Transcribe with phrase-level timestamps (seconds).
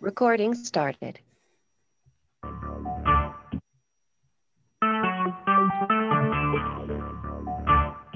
[0.00, 1.18] Recording started.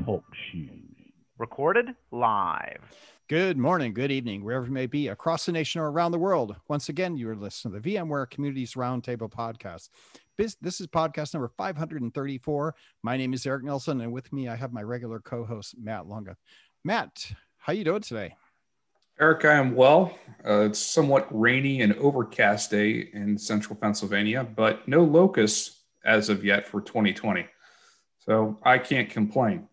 [0.05, 0.23] Talk
[0.53, 0.71] shoes.
[1.39, 2.79] Recorded live.
[3.29, 6.55] Good morning, good evening, wherever you may be across the nation or around the world.
[6.69, 9.89] Once again, you are listening to the VMware Communities Roundtable podcast.
[10.39, 12.75] This, this is podcast number 534.
[13.03, 16.37] My name is Eric Nelson, and with me I have my regular co-host Matt Longa.
[16.85, 18.37] Matt, how you doing today?
[19.21, 20.19] Eric, I am well.
[20.45, 26.45] Uh, it's somewhat rainy and overcast day in central Pennsylvania, but no locusts as of
[26.45, 27.47] yet for 2020.
[28.19, 29.69] So I can't complain.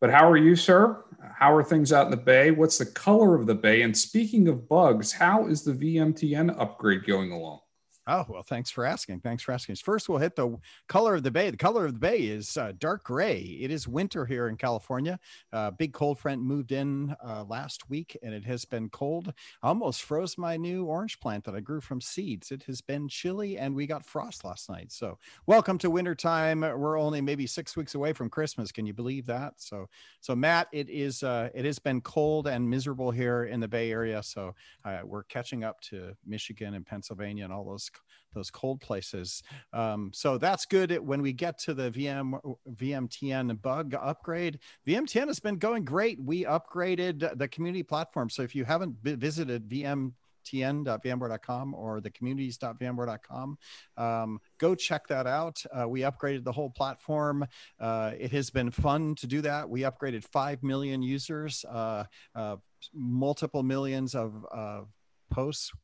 [0.00, 1.04] But how are you, sir?
[1.38, 2.50] How are things out in the Bay?
[2.50, 3.82] What's the color of the Bay?
[3.82, 7.60] And speaking of bugs, how is the VMTN upgrade going along?
[8.06, 9.20] Oh, well, thanks for asking.
[9.20, 9.76] Thanks for asking.
[9.76, 11.50] First, we'll hit the color of the bay.
[11.50, 13.40] The color of the bay is uh, dark gray.
[13.40, 15.18] It is winter here in California.
[15.52, 19.34] Uh, big cold front moved in uh, last week and it has been cold.
[19.62, 22.50] I almost froze my new orange plant that I grew from seeds.
[22.50, 24.92] It has been chilly and we got frost last night.
[24.92, 26.60] So, welcome to wintertime.
[26.60, 28.72] We're only maybe six weeks away from Christmas.
[28.72, 29.54] Can you believe that?
[29.58, 29.88] So,
[30.20, 33.92] so Matt, it is, uh, it has been cold and miserable here in the Bay
[33.92, 34.22] Area.
[34.22, 34.54] So,
[34.86, 37.89] uh, we're catching up to Michigan and Pennsylvania and all those
[38.34, 39.42] those cold places.
[39.72, 42.38] Um, so that's good when we get to the VM
[42.76, 44.60] VMTN bug upgrade.
[44.86, 46.22] VMTN has been going great.
[46.22, 48.30] We upgraded the community platform.
[48.30, 50.12] So if you haven't visited VM
[50.44, 53.58] tn.vmware.com or the communities.vmware.com.
[53.96, 55.62] Um, go check that out.
[55.70, 57.44] Uh, we upgraded the whole platform.
[57.78, 59.68] Uh, it has been fun to do that.
[59.68, 62.56] We upgraded 5 million users, uh, uh
[62.94, 64.46] multiple millions of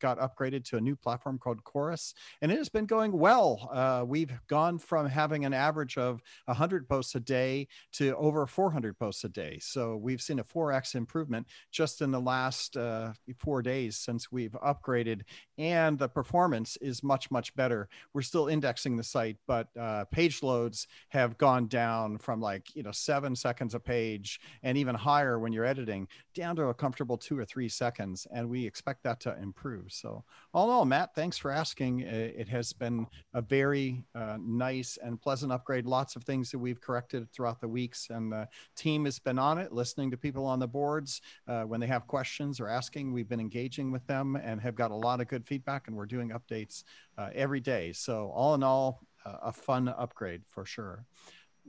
[0.01, 3.69] got upgraded to a new platform called Khoros, and it has been going well.
[3.73, 8.99] Uh, we've gone from having an average of 100 posts a day to over 400
[8.99, 9.59] posts a day.
[9.61, 14.57] So we've seen a 4x improvement just in the last uh, four days since we've
[14.65, 15.23] upgraded,
[15.59, 17.89] and the performance is much, much better.
[18.13, 22.83] We're still indexing the site, but uh, page loads have gone down from like, you
[22.83, 27.17] know, seven seconds a page and even higher when you're editing down to a comfortable
[27.17, 28.27] two or three seconds.
[28.33, 29.93] And we expect that to improve.
[29.93, 32.01] So, all in all, Matt, thanks for asking.
[32.01, 35.87] It has been a very uh, nice and pleasant upgrade.
[35.87, 39.59] Lots of things that we've corrected throughout the weeks, and the team has been on
[39.59, 43.13] it, listening to people on the boards uh, when they have questions or asking.
[43.13, 46.07] We've been engaging with them and have got a lot of good feedback, and we're
[46.07, 46.83] doing updates
[47.17, 47.93] uh, every day.
[47.93, 51.05] So, all in all, a fun upgrade for sure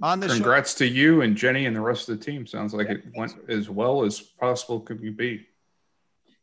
[0.03, 0.85] on the congrats show.
[0.85, 3.33] to you and jenny and the rest of the team sounds like yeah, it went
[3.49, 5.43] as well as possible could be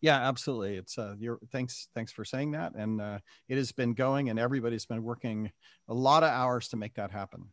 [0.05, 0.77] yeah, absolutely.
[0.77, 1.89] It's uh, your thanks.
[1.95, 2.75] Thanks for saying that.
[2.75, 5.51] And uh, it has been going, and everybody's been working
[5.89, 7.47] a lot of hours to make that happen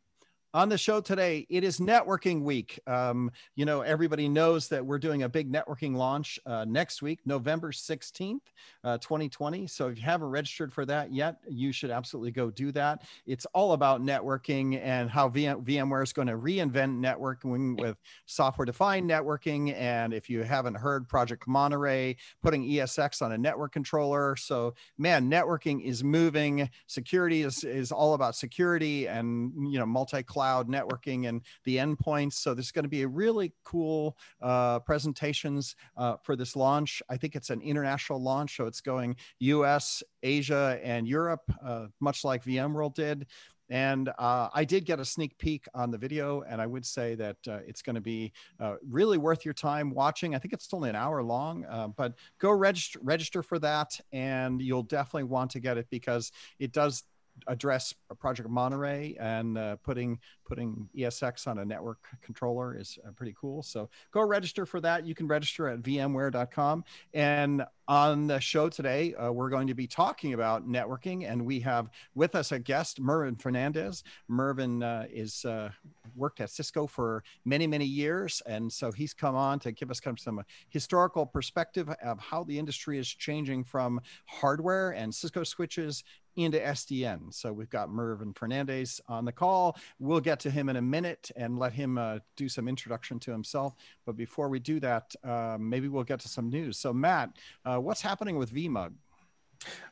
[0.53, 2.79] on the show today it is networking week.
[2.87, 7.19] Um, you know everybody knows that we're doing a big networking launch uh, next week
[7.25, 8.39] november 16th
[8.83, 12.71] uh, 2020 so if you haven't registered for that yet you should absolutely go do
[12.71, 13.03] that.
[13.25, 18.65] It's all about networking and how VM- vmware is going to reinvent networking with software
[18.65, 19.73] defined networking.
[19.75, 24.35] And if you haven't heard project monterey putting esx on a network controller.
[24.35, 26.69] So man networking is moving.
[26.87, 32.33] Security is, is all about security and you know multi-cloud cloud networking and the endpoints.
[32.33, 37.03] So there's going to be a really cool uh, presentations uh, for this launch.
[37.09, 42.23] I think it's an international launch, so it's going US, Asia, and Europe, uh, much
[42.23, 43.27] like VMworld did.
[43.69, 47.13] And uh, I did get a sneak peek on the video, and I would say
[47.15, 50.35] that uh, it's going to be uh, really worth your time watching.
[50.35, 54.59] I think it's only an hour long, uh, but go register register for that, and
[54.59, 57.03] you'll definitely want to get it because it does
[57.47, 63.11] address a Project Monterey and uh, putting putting ESX on a network controller is uh,
[63.11, 63.63] pretty cool.
[63.63, 65.05] So go register for that.
[65.05, 66.83] You can register at vmware.com.
[67.13, 71.59] And on the show today, uh, we're going to be talking about networking, and we
[71.61, 74.03] have with us a guest, Mervin Fernandez.
[74.27, 75.69] Mervin uh, is uh,
[76.15, 79.99] worked at Cisco for many many years, and so he's come on to give us
[79.99, 85.43] kind of some historical perspective of how the industry is changing from hardware and Cisco
[85.43, 86.03] switches
[86.35, 87.33] into SDN.
[87.33, 89.77] So we've got Mervin Fernandez on the call.
[89.99, 93.31] We'll get to him in a minute and let him uh, do some introduction to
[93.31, 93.75] himself.
[94.05, 96.77] But before we do that, uh, maybe we'll get to some news.
[96.77, 98.93] So Matt, uh, what's happening with VMUG?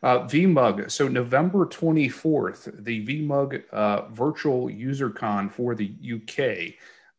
[0.01, 0.89] Uh, VMUG.
[0.89, 6.75] So November 24th, the VMUG uh, virtual UserCon for the UK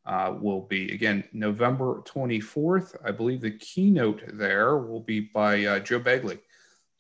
[0.07, 2.97] uh, will be again November 24th.
[3.05, 6.41] I believe the keynote there will be by uh, Joe Baguley.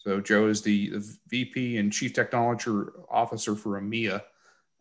[0.00, 0.94] So Joe is the,
[1.28, 2.70] VP and Chief Technology
[3.10, 4.22] Officer for EMEA,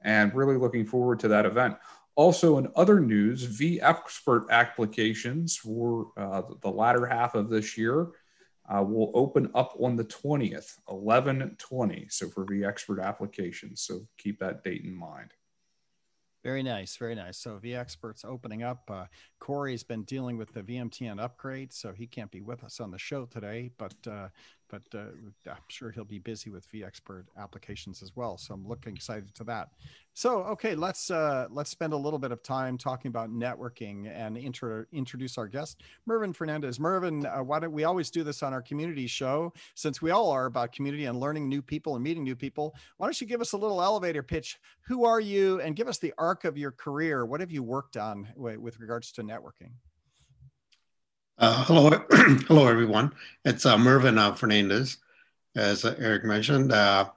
[0.02, 1.76] and really looking forward to that event.
[2.16, 8.08] Also, in other news, vExpert applications for uh, the latter half of this year
[8.74, 12.08] uh, will open up on the 20th, 1120.
[12.10, 13.82] So for vExpert applications.
[13.82, 15.32] So keep that date in mind.
[16.44, 17.38] Very nice, very nice.
[17.38, 18.90] So vExpert's opening up.
[18.90, 19.06] Uh,
[19.40, 22.98] Corey's been dealing with the VMTN upgrade, so he can't be with us on the
[22.98, 23.72] show today.
[23.78, 24.30] But uh,
[24.70, 25.06] but uh,
[25.48, 28.38] I'm sure he'll be busy with vExpert applications as well.
[28.38, 29.70] So I'm looking excited to that.
[30.14, 34.38] So okay, let's uh, let's spend a little bit of time talking about networking and
[34.38, 36.80] intro, introduce our guest, Mervin Fernandez.
[36.80, 39.54] Mervin, uh, why don't we always do this on our community show?
[39.76, 43.08] Since we all are about community and learning new people and meeting new people, why
[43.08, 44.60] don't you give us a little elevator pitch?
[44.82, 47.26] Who are you, and give us the arc of your career?
[47.26, 49.72] What have you worked on with regards to networking?
[51.42, 51.90] Uh, hello,
[52.50, 53.14] hello everyone.
[53.46, 54.98] It's uh, Mervin uh, Fernandez,
[55.56, 56.74] as uh, Eric mentioned.
[56.74, 57.12] Uh,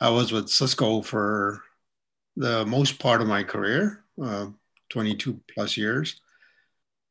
[0.00, 1.62] I was with Cisco for
[2.34, 4.46] the most part of my career, uh,
[4.88, 6.20] 22 plus years,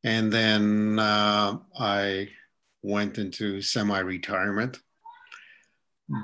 [0.04, 2.28] and then I
[2.82, 4.78] went into semi-retirement.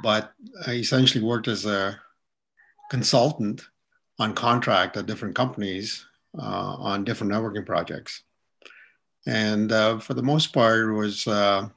[0.03, 0.31] But
[0.67, 1.99] I essentially worked as a
[2.91, 3.63] consultant
[4.19, 6.05] on contract at different companies
[6.35, 8.25] on different networking projects
[9.27, 11.69] and uh, for the most part, it was uh,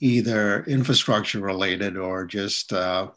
[0.00, 3.08] either infrastructure related or just uh,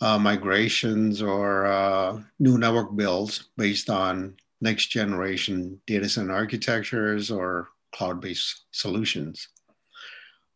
[0.00, 7.68] uh migrations or uh, new network builds based on next generation data center architectures or
[7.92, 9.48] cloud based solutions.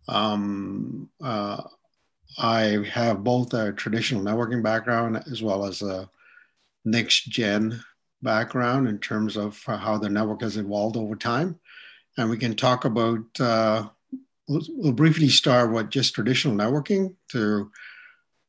[0.09, 1.63] Um, uh,
[2.39, 6.09] I have both a traditional networking background as well as a
[6.85, 7.83] next gen
[8.25, 11.61] background in terms of how the network has evolved over time.
[12.17, 13.89] And we can talk about, uh,
[14.49, 17.71] we'll, we'll, briefly start with just traditional networking to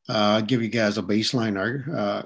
[0.08, 1.56] uh, give you guys a baseline,
[1.88, 2.22] uh,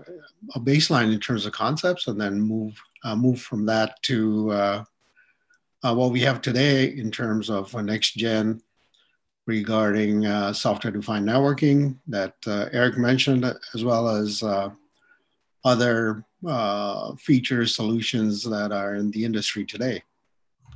[0.55, 4.85] a baseline in terms of concepts, and then move uh, move from that to uh,
[5.83, 8.61] uh, what we have today in terms of next gen
[9.47, 13.45] regarding software defined networking that Eric mentioned,
[13.75, 14.43] as well as
[15.65, 20.03] other uh, features, solutions that are in the industry today.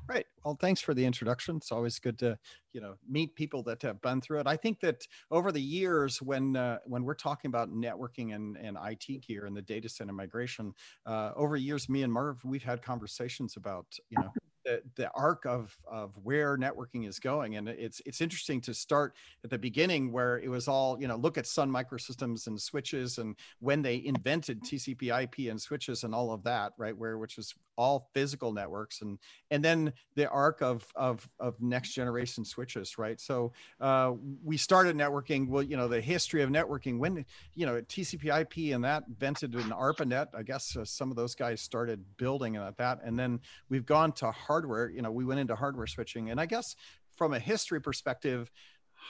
[0.07, 0.27] Right.
[0.45, 1.57] Well, thanks for the introduction.
[1.57, 2.39] It's always good to,
[2.75, 4.47] you know, meet people that have been through it.
[4.47, 8.77] I think that over the years, when uh, when we're talking about networking and, and
[8.85, 10.75] IT gear and the data center migration,
[11.07, 14.31] uh, over years, me and Merv, we've had conversations about, you know,
[14.65, 19.15] the, the arc of of where networking is going and it's it's interesting to start
[19.45, 23.19] at the beginning where it was all you know look at sun microsystems and switches
[23.19, 27.37] and when they invented tcp ip and switches and all of that right where which
[27.37, 29.19] was all physical networks and
[29.51, 33.21] and then the arc of of of next generation switches right?
[33.21, 34.13] So uh,
[34.43, 37.25] we started networking well you know the history of networking when
[37.55, 41.35] you know tcp ip and that invented an arpanet i guess uh, some of those
[41.35, 45.41] guys started building at that and then we've gone to hardware you know we went
[45.41, 46.31] into hardware switching.
[46.31, 46.77] And i guess
[47.17, 48.51] from a history perspective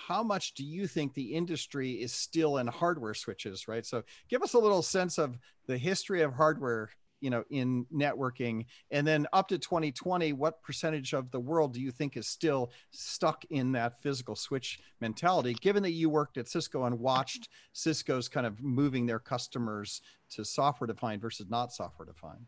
[0.09, 3.85] how much do you think the industry is still in hardware switches right?
[3.87, 8.67] So give us a little sense of the history of hardware you know in networking.
[8.91, 12.73] And then up to 2020 what percentage of the world do you think is still
[12.91, 18.29] stuck in that physical switch mentality given that you worked at cisco and watched cisco's
[18.29, 22.47] kind of moving their customers to software defined versus not software defined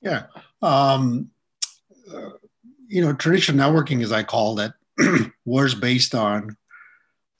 [0.00, 0.24] yeah
[0.62, 1.30] um,
[2.88, 4.72] you know traditional networking as i call it
[5.44, 6.56] was based on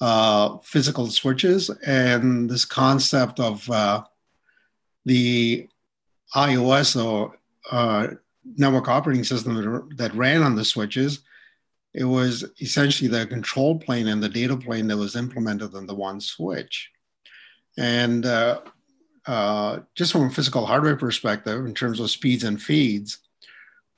[0.00, 4.02] uh, physical switches and this concept of uh,
[5.04, 5.68] the
[6.34, 7.36] IOS or
[7.70, 8.08] uh,
[8.56, 11.20] network operating system that ran on the switches,
[11.94, 15.94] it was essentially the control plane and the data plane that was implemented on the
[15.94, 16.90] one switch.
[17.76, 18.60] And uh,
[19.26, 23.18] uh, just from a physical hardware perspective, in terms of speeds and feeds,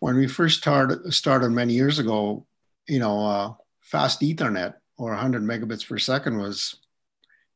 [0.04, 2.46] when we first started, started many years ago,
[2.86, 6.76] you know, uh, fast Ethernet or 100 megabits per second was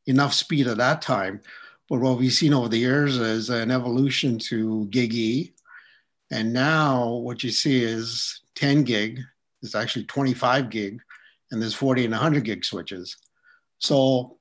[0.07, 1.41] enough speed at that time
[1.89, 5.55] but what we've seen over the years is an evolution to gig E.
[6.31, 9.21] And now what you see is 10 gig,
[9.63, 11.01] it's actually 25 gig,
[11.51, 13.17] and there's 40 and 100 gig switches.
[13.79, 14.37] So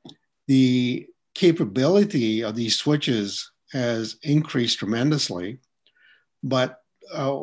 [0.47, 5.59] the capability of these switches has increased tremendously.
[6.43, 6.81] But
[7.13, 7.37] uh,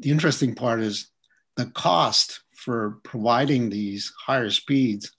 [0.00, 1.10] the interesting part is
[1.56, 5.12] the cost for providing these higher speeds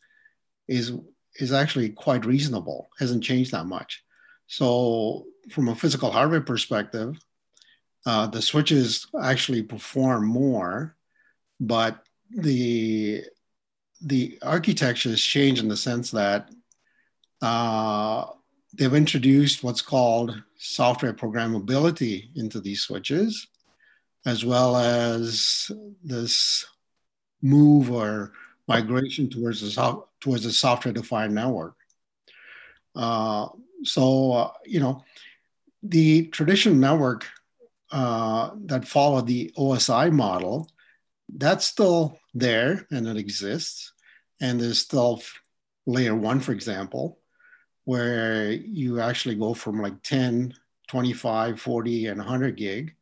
[0.68, 0.94] is,
[1.36, 4.04] is actually quite reasonable, hasn't changed that much.
[4.48, 7.18] So, from a physical hardware perspective,
[8.06, 10.96] uh, the switches actually perform more,
[11.60, 13.24] but the
[14.04, 16.50] the architecture has changed in the sense that
[17.42, 18.26] uh,
[18.74, 23.48] they've introduced what's called software programmability into these switches,
[24.26, 25.72] as well as
[26.04, 26.66] this
[27.42, 28.34] move or
[28.68, 31.76] migration towards the soft, towards a software-defined network.
[32.96, 33.48] Uh,
[33.84, 35.04] so uh, you know,
[35.84, 37.28] the traditional network
[37.92, 40.70] uh, that followed the OSI model,
[41.34, 43.94] that's still there and it exists,
[44.40, 45.22] and there's still
[45.86, 47.20] layer one, for example,
[47.86, 50.54] where you actually go from like 10,
[50.88, 52.96] 25, 40, and 100 gig,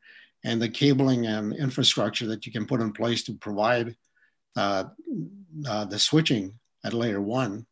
[0.43, 3.95] and the cabling and infrastructure that you can put in place to provide
[4.55, 4.85] uh,
[5.67, 6.53] uh, the switching
[6.83, 7.65] at layer one.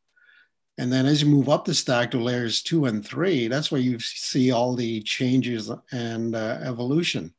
[0.77, 3.81] And then as you move up the stack to layers two and three, that's where
[3.81, 7.33] you see all the changes and uh, evolution.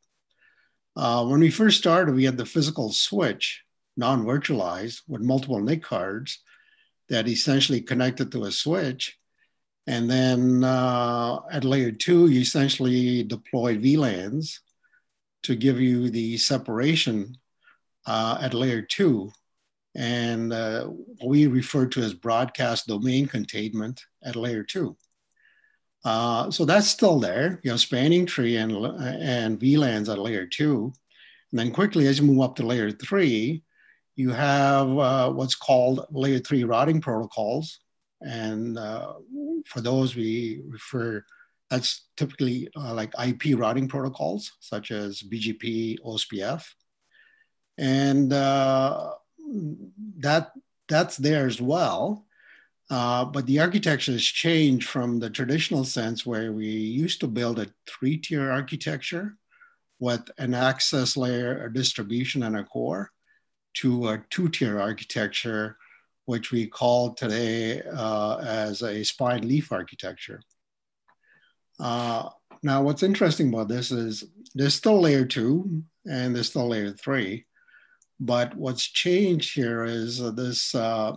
[0.97, 3.63] Uh, when we first started, we had the physical switch,
[3.97, 6.41] non-virtualized, with multiple NIC cards
[7.09, 9.17] that essentially connected to a switch.
[9.87, 14.59] And then uh, at layer two, you essentially deployed VLANs
[15.43, 17.37] to give you the separation
[18.07, 19.31] uh, at layer two.
[19.95, 20.91] And uh,
[21.27, 24.97] we refer to as broadcast domain containment at layer two.
[26.05, 30.93] Uh, so that's still there, you know, spanning tree and, and VLANs at layer two.
[31.51, 33.65] And then quickly, as you move up to layer three,
[34.15, 37.81] you have uh, what's called layer three routing protocols.
[38.21, 39.15] And uh,
[39.67, 41.25] for those, we refer,
[41.71, 46.65] that's typically uh, like IP routing protocols, such as BGP, OSPF
[47.79, 49.13] and uh,
[50.19, 50.51] that
[50.89, 52.27] that's there as well.
[52.91, 57.59] Uh, but the architecture has changed from the traditional sense where we used to build
[57.59, 59.37] a three-tier architecture
[60.01, 63.11] with an access layer, a distribution, and a core
[63.75, 65.77] to a two-tier architecture,
[66.25, 70.41] which we call today uh, as a spine leaf architecture.
[71.79, 72.29] Uh,
[72.63, 77.47] now, what's interesting about this is there's still layer two and there's still layer three,
[78.19, 81.13] but what's changed here is this uh,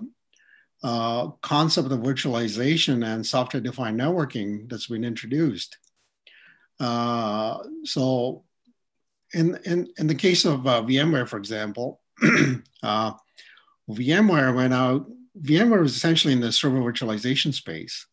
[0.84, 5.78] uh, concept of virtualization and software defined networking that's been introduced.
[6.80, 8.44] Uh, so,
[9.34, 12.66] in, in, in the case of uh, VMware, for example, VMware
[14.56, 15.06] went out,
[15.40, 18.06] VMware was essentially in the server virtualization space.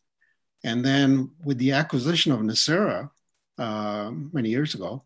[0.63, 3.09] And then with the acquisition of Nicira
[3.57, 5.03] many years ago,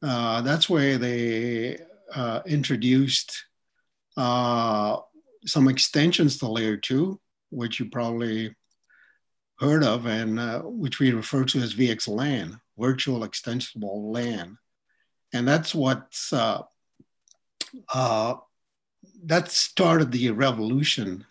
[0.00, 1.78] that's where they
[2.14, 3.44] uh, introduced
[4.16, 4.98] uh,
[5.46, 7.20] some extensions to layer two,
[7.50, 8.54] which you probably
[9.58, 14.58] heard of, and uh, which we refer to as VXLAN, virtual extensible LAN.
[15.32, 16.62] And that's what's uh,
[17.92, 18.34] uh,
[19.24, 21.24] that started the revolution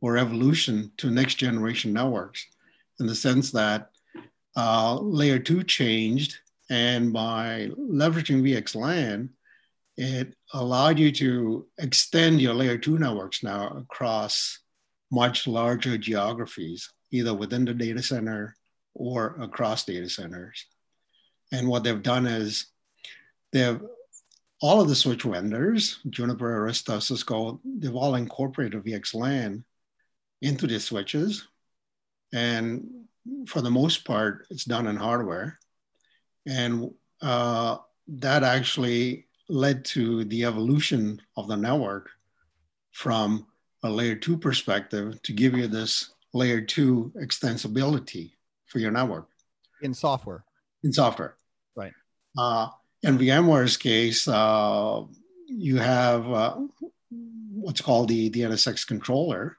[0.00, 2.46] or evolution to next generation networks
[3.00, 3.90] in the sense that
[4.56, 6.38] uh, layer two changed
[6.70, 9.30] and by leveraging VXLAN,
[9.96, 14.60] it allowed you to extend your layer two networks now across
[15.10, 18.56] much larger geographies, either within the data center
[18.94, 20.66] or across data centers.
[21.52, 22.66] And what they've done is
[23.52, 23.80] they've
[24.62, 29.64] all of the switch vendors, Juniper, Arista, Cisco, they've all incorporated VXLAN
[30.42, 31.48] into the switches.
[32.32, 32.88] And
[33.46, 35.58] for the most part, it's done in hardware.
[36.46, 42.10] And uh, that actually led to the evolution of the network
[42.92, 43.46] from
[43.82, 48.32] a layer two perspective to give you this layer two extensibility
[48.66, 49.28] for your network
[49.82, 50.44] in software.
[50.82, 51.36] In software,
[51.74, 51.92] right?
[52.38, 52.68] Uh,
[53.02, 55.02] in VMware's case, uh,
[55.46, 56.56] you have uh,
[57.52, 59.56] what's called the the NSX controller,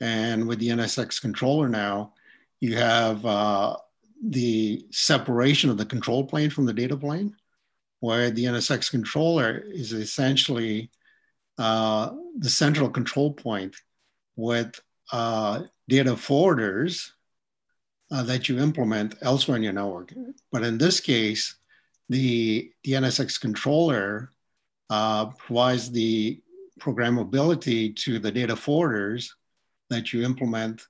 [0.00, 2.12] and with the NSX controller now,
[2.60, 3.76] you have uh,
[4.22, 7.34] the separation of the control plane from the data plane
[8.00, 10.90] where the NSX controller is essentially
[11.56, 13.76] uh, the central control point
[14.36, 14.78] with
[15.12, 17.10] uh, data forwarders
[18.10, 20.12] uh, that you implement elsewhere in your network.
[20.52, 21.56] But in this case,
[22.08, 24.30] the, the NSX controller
[24.90, 26.42] uh, provides the
[26.80, 29.30] programmability to the data forwarders
[29.94, 30.86] that you implement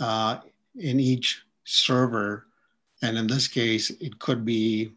[0.00, 0.38] uh,
[0.76, 2.46] in each server.
[3.02, 4.92] And in this case, it could be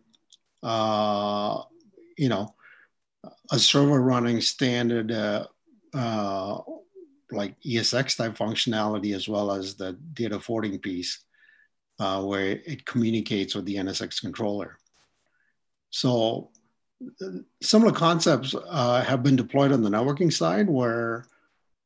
[0.65, 1.62] uh,
[2.17, 2.55] you know,
[3.51, 5.45] a server running standard uh,
[5.93, 6.57] uh,
[7.31, 11.24] like ESX type functionality as well as the data forwarding piece
[12.00, 14.77] uh, where it communicates with the NSX controller.
[15.91, 16.50] So
[17.62, 21.27] similar concepts uh, have been deployed on the networking side where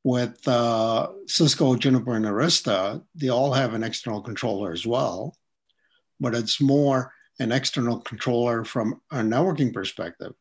[0.03, 5.35] with uh, Cisco, Juniper, and Arista, they all have an external controller as well,
[6.19, 10.33] but it's more an external controller from a networking perspective.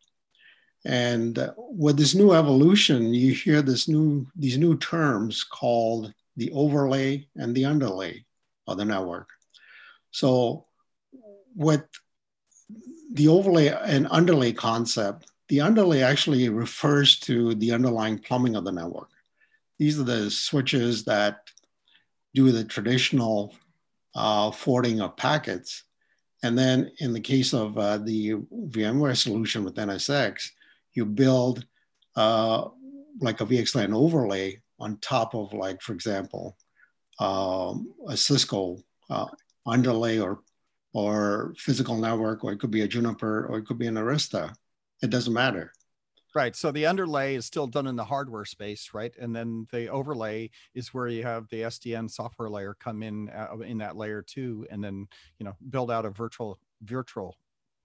[0.84, 7.26] And with this new evolution, you hear this new these new terms called the overlay
[7.36, 8.24] and the underlay
[8.66, 9.28] of the network.
[10.12, 10.66] So
[11.56, 11.84] with
[13.12, 18.72] the overlay and underlay concept, the underlay actually refers to the underlying plumbing of the
[18.72, 19.10] network.
[19.78, 21.40] These are the switches that
[22.34, 23.54] do the traditional
[24.14, 25.84] uh, forwarding of packets.
[26.42, 30.50] And then in the case of uh, the VMware solution with NSX,
[30.94, 31.66] you build
[32.16, 32.68] uh,
[33.20, 36.56] like a VXLAN overlay on top of like, for example,
[37.18, 38.78] um, a Cisco
[39.10, 39.26] uh,
[39.66, 40.40] underlay or,
[40.92, 44.54] or physical network, or it could be a Juniper, or it could be an Arista.
[45.02, 45.72] It doesn't matter.
[46.34, 46.54] Right.
[46.54, 49.14] So the underlay is still done in the hardware space, right?
[49.18, 53.56] And then the overlay is where you have the SDN software layer come in uh,
[53.58, 55.08] in that layer too, and then
[55.38, 57.36] you know build out a virtual virtual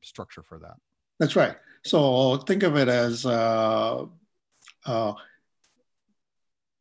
[0.01, 0.75] structure for that.
[1.19, 1.55] That's right.
[1.85, 4.05] So think of it as, uh,
[4.85, 5.13] uh,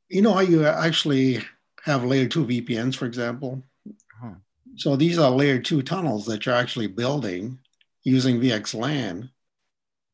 [0.09, 1.43] you know how you actually
[1.85, 3.63] have layer two VPNs, for example.
[3.89, 4.35] Uh-huh.
[4.77, 7.59] So these are layer two tunnels that you're actually building
[8.05, 9.31] using VXLAN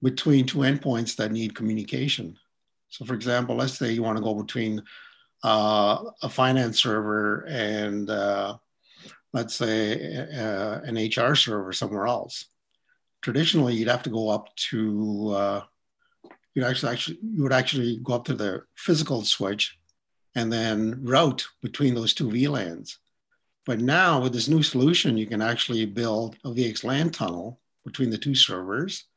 [0.03, 2.37] between two endpoints that need communication.
[2.89, 4.83] So, for example, let's say you want to go between
[5.45, 8.57] uh, a finance server and uh,
[9.33, 12.47] let's say uh, an HR server somewhere else.
[13.21, 15.63] Traditionally, you'd have to go up to uh,
[16.55, 19.79] you'd actually actually you would actually go up to the physical switch
[20.35, 22.97] and then route between those two VLANs.
[23.67, 28.17] But now with this new solution, you can actually build a VXLAN tunnel between the
[28.17, 29.08] two servers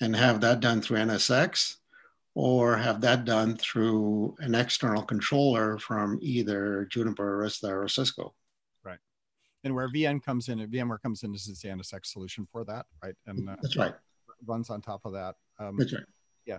[0.00, 1.76] and have that done through NSX
[2.34, 8.34] or have that done through an external controller from either Juniper, Arista, or Cisco.
[8.84, 8.98] Right.
[9.64, 12.86] And where VN comes in, VMware comes in, this is the NSX solution for that,
[13.02, 13.14] right?
[13.26, 13.94] And uh, that's right.
[14.46, 15.34] Runs on top of that.
[15.58, 16.04] Um, that's right.
[16.46, 16.58] Yeah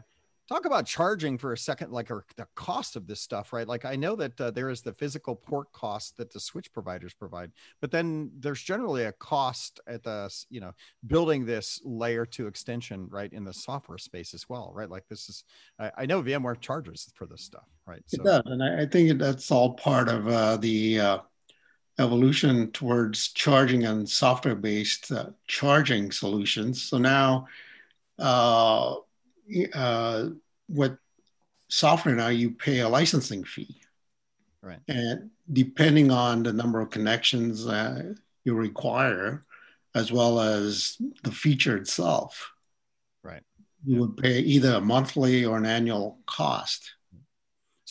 [0.52, 3.68] talk about charging for a second like or the cost of this stuff right?
[3.68, 7.14] Like i know that uh, there is the physical port cost that the switch providers
[7.14, 10.74] provide but then there's generally a cost at the you know
[11.08, 14.90] building this layer two extension right in the software space as well right?
[14.90, 15.44] Like this is
[15.80, 18.04] i, I know vmware charges for this stuff right?
[18.08, 18.22] So.
[18.22, 21.18] it does and i, think that's all part of uh, the uh,
[22.00, 26.82] evolution towards charging and software based uh, charging solutions.
[26.82, 27.48] So now
[29.74, 30.30] uh,
[30.70, 30.98] with
[31.68, 33.82] software now, you pay a licensing fee.
[34.62, 34.80] Right.
[34.88, 39.46] And depending on the number of connections uh, you require,
[39.96, 42.52] as well as the feature itself,
[43.24, 43.44] right,
[43.86, 46.94] you would pay either a monthly or an annual cost.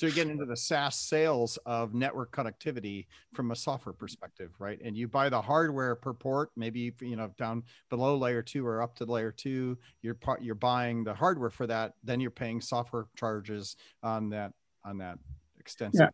[0.00, 4.80] So you get into the SaaS sales of network connectivity from a software perspective, right?
[4.82, 8.80] And you buy the hardware per port, maybe you know down below layer two or
[8.80, 9.76] up to layer two.
[10.00, 11.96] You're you're buying the hardware for that.
[12.02, 14.54] Then you're paying software charges on that
[14.86, 15.18] on that
[15.58, 16.08] extensive.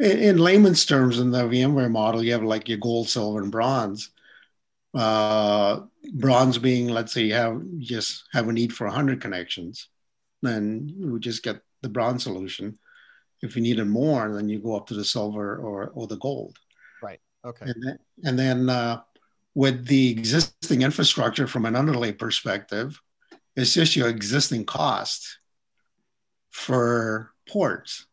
[0.00, 0.10] Yeah.
[0.10, 3.52] In, in layman's terms, in the VMware model, you have like your gold, silver, and
[3.52, 4.10] bronze.
[4.92, 5.82] Uh,
[6.14, 9.88] bronze being, let's say, you have just have a need for 100 connections,
[10.42, 12.76] then you just get the bronze solution
[13.42, 16.56] if you needed more, then you go up to the silver or, or the gold.
[17.02, 17.20] Right.
[17.44, 17.66] Okay.
[17.66, 19.00] And then, and then uh,
[19.54, 23.00] with the existing infrastructure from an underlay perspective,
[23.56, 25.38] it's just your existing cost
[26.50, 28.06] for ports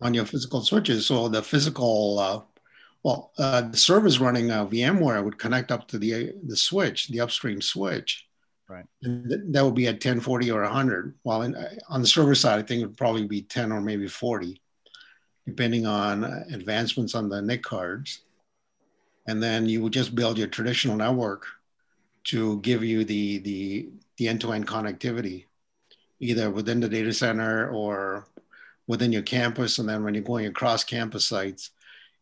[0.00, 1.06] on your physical switches.
[1.06, 2.40] So the physical, uh,
[3.02, 7.20] well, uh, the servers running uh, VMware would connect up to the the switch, the
[7.20, 8.26] upstream switch,
[8.72, 8.86] Right.
[9.02, 11.14] That would be at 1040 or 100.
[11.24, 13.82] While in, uh, on the server side, I think it would probably be 10 or
[13.82, 14.60] maybe 40,
[15.46, 18.20] depending on uh, advancements on the NIC cards.
[19.26, 21.44] And then you would just build your traditional network
[22.24, 25.44] to give you the, the, the end-to-end connectivity,
[26.20, 28.26] either within the data center or
[28.86, 29.78] within your campus.
[29.78, 31.72] And then when you're going across campus sites,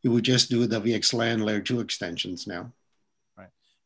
[0.02, 2.72] you would just do the VXLAN layer two extensions now.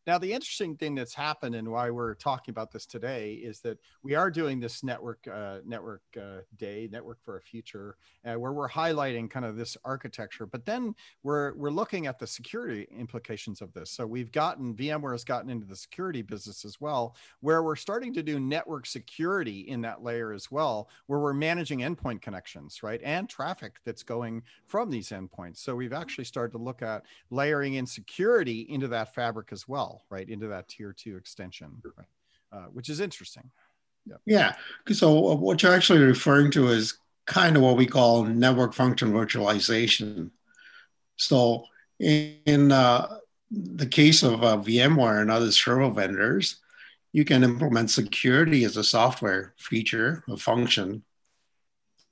[0.07, 3.79] Now, the interesting thing that's happened and why we're talking about this today is that
[4.03, 8.53] we are doing this network uh, network uh, day, network for a future, uh, where
[8.53, 10.45] we're highlighting kind of this architecture.
[10.45, 13.91] But then we're we're looking at the security implications of this.
[13.91, 18.13] So we've gotten VMware has gotten into the security business as well, where we're starting
[18.13, 23.01] to do network security in that layer as well, where we're managing endpoint connections, right,
[23.03, 25.59] and traffic that's going from these endpoints.
[25.59, 29.94] So we've actually started to look at layering in security into that fabric as well
[30.11, 32.07] right into that tier two extension right?
[32.53, 33.51] uh, which is interesting
[34.07, 34.21] yep.
[34.27, 34.55] yeah
[34.93, 39.13] so uh, what you're actually referring to is kind of what we call network function
[39.13, 40.31] virtualization
[41.17, 41.65] so
[42.01, 43.17] in uh,
[43.51, 46.61] the case of uh, vmware and other server vendors
[47.15, 51.05] you can implement security as a software feature, a function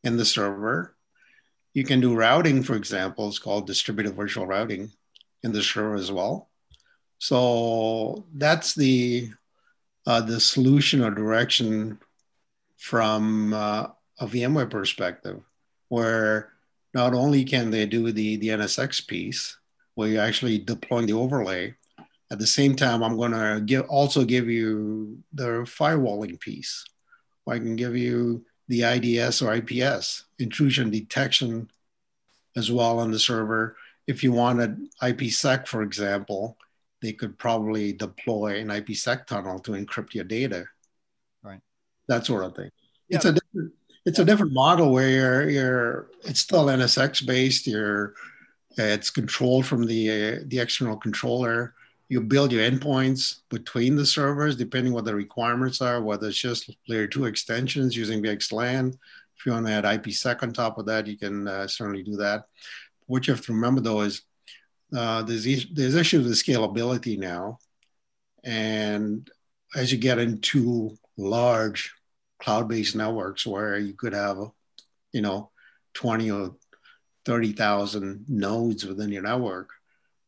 [0.04, 0.94] in the server.
[1.74, 4.92] You can do routing, for example, it's called distributed virtual routing
[5.42, 6.50] in the server as well.
[7.22, 9.30] So that's the
[10.06, 12.00] uh, the solution or direction
[12.78, 13.86] from uh,
[14.18, 15.40] a VMware perspective,
[15.86, 16.50] where
[16.94, 19.56] not only can they do the, the NSX piece,
[19.94, 21.76] where you're actually deploying the overlay,
[22.32, 26.84] at the same time, I'm going to give also give you the firewalling piece.
[27.48, 31.70] I can give you the IDS or IPS intrusion detection
[32.56, 33.76] as well on the server.
[34.08, 36.56] If you wanted IPsec, for example,
[37.02, 40.66] they could probably deploy an IPsec tunnel to encrypt your data.
[41.42, 41.60] Right.
[42.08, 42.70] That sort of thing.
[43.08, 43.16] Yeah.
[43.16, 43.72] It's a different
[44.04, 47.66] it's a different model where you're, you're it's still NSX based.
[47.66, 48.14] You're
[48.78, 51.74] it's controlled from the uh, the external controller
[52.12, 56.68] you build your endpoints between the servers depending what the requirements are, whether it's just
[56.86, 58.92] layer two extensions using VXLAN.
[59.34, 62.16] If you want to add IPsec on top of that, you can uh, certainly do
[62.16, 62.44] that.
[63.06, 64.24] What you have to remember though is
[64.94, 67.58] uh, there's, there's issues with scalability now.
[68.44, 69.30] And
[69.74, 71.94] as you get into large
[72.40, 74.38] cloud-based networks where you could have,
[75.12, 75.50] you know,
[75.94, 76.56] 20 or
[77.24, 79.70] 30,000 nodes within your network,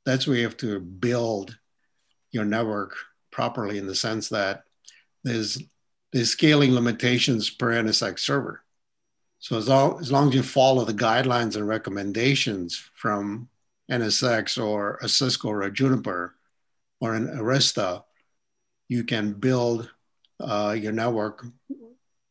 [0.05, 1.59] that's where you have to build
[2.31, 2.95] your network
[3.31, 4.65] properly in the sense that
[5.25, 5.59] there's
[6.13, 8.63] there's scaling limitations per NSX server.
[9.41, 13.49] So as long, as long as you follow the guidelines and recommendations from
[13.91, 16.35] NSX or a Cisco or a Juniper
[17.01, 18.05] or an Arista,
[18.89, 19.91] you can build
[20.41, 21.45] uh, your network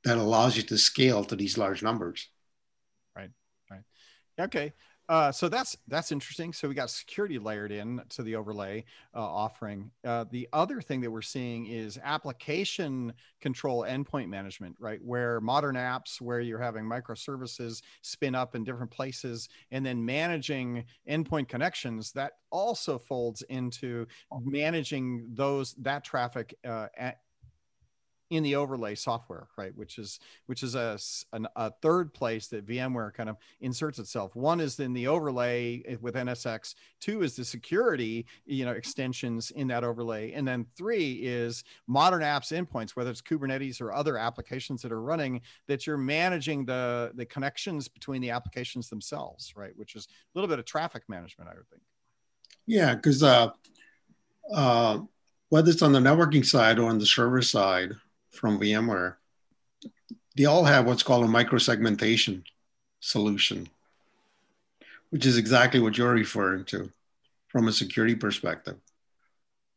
[0.03, 2.29] that allows you to scale to these large numbers.
[3.15, 3.31] Right.
[3.69, 3.83] Right.
[4.39, 4.73] Okay.
[5.13, 6.51] Uh, so that's that's interesting.
[6.51, 9.91] So we got security layered in to the overlay uh, offering.
[10.03, 14.99] Uh, the other thing that we're seeing is application control endpoint management, right?
[15.03, 20.83] Where modern apps, where you're having microservices spin up in different places, and then managing
[21.07, 24.07] endpoint connections, that also folds into
[24.41, 27.19] managing those that traffic uh, at,
[28.33, 29.75] in the overlay software, right?
[29.75, 30.97] Which is which is a,
[31.33, 34.35] an, a third place that VMware kind of inserts itself.
[34.35, 36.75] One is in the overlay with NSX.
[36.99, 42.21] Two is the security, you know, extensions in that overlay, and then three is modern
[42.21, 47.11] apps endpoints, whether it's Kubernetes or other applications that are running that you're managing the
[47.15, 49.73] the connections between the applications themselves, right?
[49.75, 51.83] Which is a little bit of traffic management, I would think.
[52.65, 53.49] Yeah, because uh,
[54.51, 54.99] uh,
[55.49, 57.91] whether it's on the networking side or on the server side,
[58.33, 59.15] from VMware,
[60.35, 62.43] they all have what's called a microsegmentation
[62.99, 63.69] solution,
[65.11, 66.91] which is exactly what you're referring to
[67.47, 68.77] from a security perspective,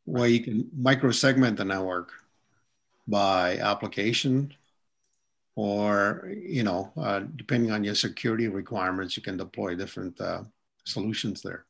[0.04, 2.10] where you can microsegment the network
[3.06, 4.52] by application
[5.54, 10.42] or, you know, uh, depending on your security requirements, you can deploy different uh,
[10.84, 11.65] solutions there.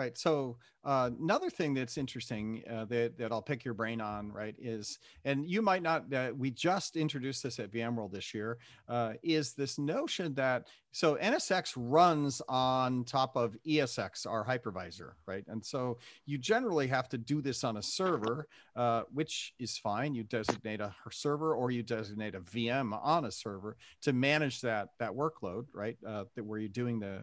[0.00, 0.16] Right.
[0.16, 4.54] So uh, another thing that's interesting uh, that, that I'll pick your brain on, right,
[4.58, 8.56] is, and you might not, uh, we just introduced this at VMworld this year,
[8.88, 15.44] uh, is this notion that, so NSX runs on top of ESX, our hypervisor, right?
[15.48, 20.14] And so you generally have to do this on a server, uh, which is fine.
[20.14, 24.88] You designate a server or you designate a VM on a server to manage that,
[24.98, 25.98] that workload, right?
[26.04, 27.22] Uh, that where you're doing the,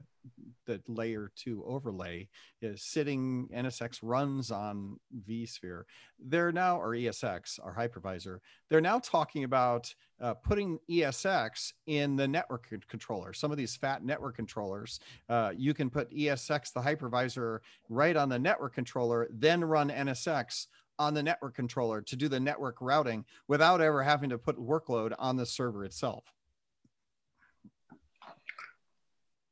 [0.66, 2.28] the layer two overlay
[2.62, 5.84] is sitting NSX runs on vSphere.
[6.20, 12.28] They're now, or ESX, our hypervisor, they're now talking about uh, putting ESX in the
[12.28, 13.34] network controller.
[13.34, 17.60] Some of these fat network controllers, uh, you can put ESX, the hypervisor,
[17.90, 20.68] right on the network controller, then run NSX
[21.00, 25.14] on the network controller to do the network routing without ever having to put workload
[25.20, 26.34] on the server itself.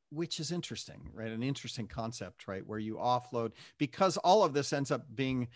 [0.10, 1.32] Which is interesting, right?
[1.32, 2.66] An interesting concept, right?
[2.66, 5.48] Where you offload because all of this ends up being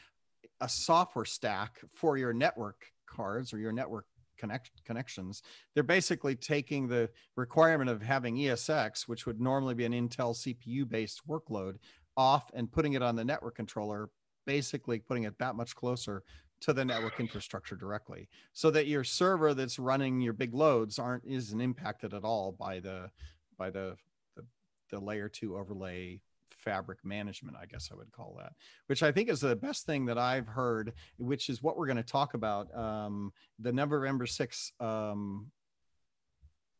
[0.62, 4.06] a software stack for your network cards or your network
[4.38, 5.44] connect connections.
[5.74, 10.88] They're basically taking the requirement of having ESX, which would normally be an Intel CPU
[10.88, 11.76] based workload,
[12.18, 14.10] off and putting it on the network controller,
[14.46, 16.24] basically putting it that much closer
[16.62, 21.24] to the network infrastructure directly so that your server that's running your big loads aren't
[21.26, 23.10] isn't impacted at all by the
[23.58, 23.96] by the
[24.90, 26.22] the layer two overlay
[26.52, 28.54] fabric management, I guess I would call that,
[28.88, 31.98] which I think is the best thing that I've heard, which is what we're going
[31.98, 32.76] to talk about.
[32.78, 35.52] Um, the November 6 um,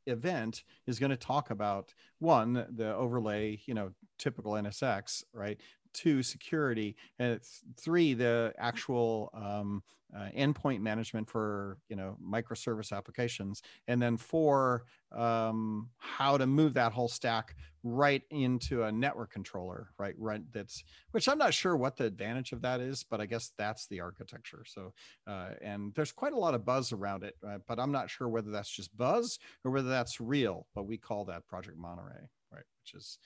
[0.06, 5.60] event is going to talk about one, the overlay, you know, typical NSX, right?
[5.94, 7.40] Two security and
[7.78, 9.84] three the actual um,
[10.16, 16.74] uh, endpoint management for you know microservice applications and then four um, how to move
[16.74, 21.78] that whole stack right into a network controller right right that's which i'm not sure
[21.78, 24.64] what the advantage of that is but i guess that's the architecture.
[24.66, 24.94] So
[25.28, 28.28] uh, and there's quite a lot of buzz around it uh, but i'm not sure
[28.28, 32.66] whether that's just buzz or whether that's real but we call that project monterey right
[32.82, 33.20] which is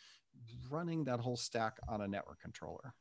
[0.69, 2.93] running that whole stack on a network controller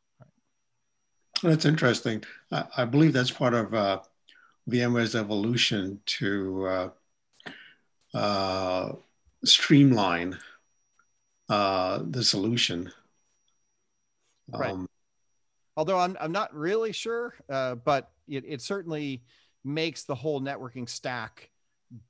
[1.43, 2.23] that's interesting.
[2.51, 4.01] I, I believe that's part of uh,
[4.69, 6.67] VMware's evolution to
[8.15, 8.93] uh, uh,
[9.45, 10.39] streamline
[11.49, 12.91] uh, the solution.
[14.49, 14.73] Right.
[14.73, 14.89] Um,
[15.77, 19.23] Although I'm, I'm not really sure, uh, but it, it certainly
[19.65, 21.49] makes the whole networking stack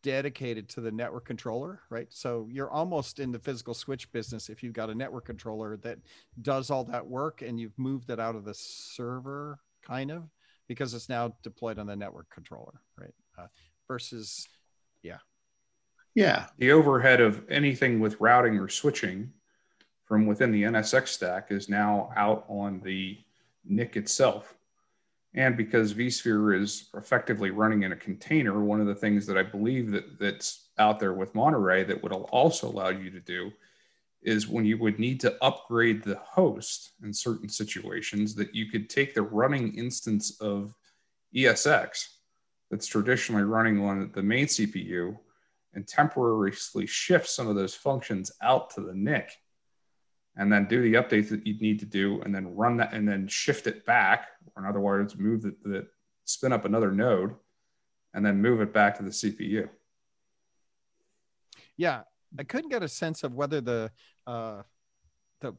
[0.03, 2.09] dedicated to the network controller, right?
[2.11, 5.99] So you're almost in the physical switch business if you've got a network controller that
[6.41, 10.29] does all that work and you've moved it out of the server, kind of,
[10.69, 13.15] because it's now deployed on the network controller, right?
[13.37, 13.47] Uh,
[13.89, 14.49] versus,
[15.03, 15.19] yeah.
[16.15, 16.47] Yeah.
[16.59, 19.33] The overhead of anything with routing or switching
[20.05, 23.19] from within the NSX stack is now out on the
[23.65, 24.55] NIC itself.
[25.35, 29.43] And because vSphere is effectively running in a container, one of the things that I
[29.43, 33.51] believe that that's out there with Monterey that would also allow you to do
[34.23, 38.89] is when you would need to upgrade the host in certain situations, that you could
[38.89, 40.75] take the running instance of
[41.35, 42.07] ESX
[42.71, 45.17] that's traditionally running on the main CPU
[45.75, 46.53] and temporarily
[46.87, 49.31] shift some of those functions out to the NIC
[50.37, 53.07] and then do the updates that you need to do and then run that and
[53.07, 55.87] then shift it back or in other words move the, the
[56.25, 57.35] spin up another node
[58.15, 59.69] and then move it back to the cpu
[61.77, 62.03] yeah
[62.39, 63.91] i couldn't get a sense of whether the
[64.27, 64.63] uh
[65.41, 65.55] the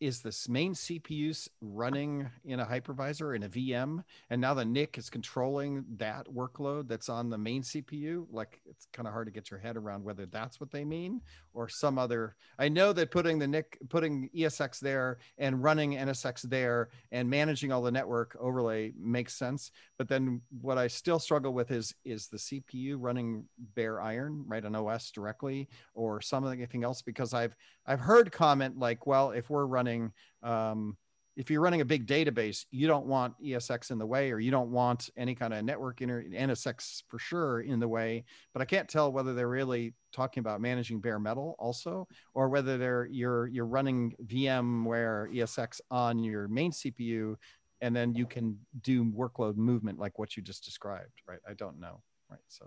[0.00, 4.96] is this main CPUs running in a hypervisor in a VM, and now the NIC
[4.96, 8.24] is controlling that workload that's on the main CPU?
[8.30, 11.20] Like it's kind of hard to get your head around whether that's what they mean
[11.52, 12.34] or some other.
[12.58, 17.72] I know that putting the NIC, putting ESX there and running NSX there and managing
[17.72, 19.70] all the network overlay makes sense.
[19.98, 24.64] But then what I still struggle with is is the CPU running bare iron right
[24.64, 27.54] on OS directly or something else because I've
[27.86, 30.12] I've heard comment like, well, if we're running
[30.42, 30.96] um,
[31.40, 34.50] if you're running a big database, you don't want ESX in the way, or you
[34.50, 38.24] don't want any kind of network inter NSX for sure in the way.
[38.52, 42.76] But I can't tell whether they're really talking about managing bare metal also, or whether
[42.76, 47.36] they're you're you're running VMware ESX on your main CPU,
[47.80, 51.22] and then you can do workload movement like what you just described.
[51.26, 51.40] Right?
[51.48, 52.02] I don't know.
[52.30, 52.40] Right?
[52.48, 52.66] So.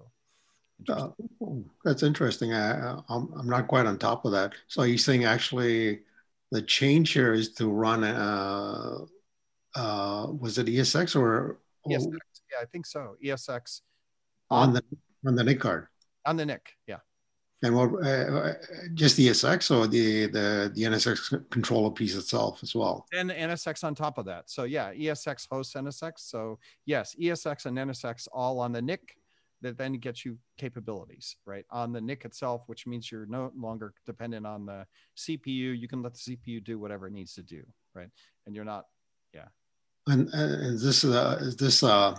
[0.89, 1.09] Uh,
[1.85, 2.51] that's interesting.
[2.53, 4.53] I, I'm, I'm not quite on top of that.
[4.67, 6.01] So are you saying actually
[6.53, 8.99] the change here is to run uh,
[9.75, 12.05] uh, was it ESX or ESX?
[12.51, 13.15] Yeah, I think so.
[13.25, 13.81] ESX
[14.51, 14.83] on, the
[15.25, 15.87] on the NIC card.
[16.25, 16.99] On the NIC, yeah.
[17.63, 18.53] And what uh,
[18.93, 23.07] just ESX or the the the NSX controller piece itself as well?
[23.13, 24.49] And NSX on top of that.
[24.49, 26.13] So yeah, ESX hosts NSX.
[26.17, 29.17] So yes, ESX and NSX all on the NIC
[29.63, 33.93] that then gets you capabilities right on the NIC itself, which means you're no longer
[34.05, 34.85] dependent on the
[35.17, 35.77] CPU.
[35.77, 37.63] You can let the CPU do whatever it needs to do,
[37.95, 38.09] right?
[38.45, 38.85] And you're not,
[39.33, 39.47] yeah.
[40.07, 42.15] And, and is this uh, is this uh,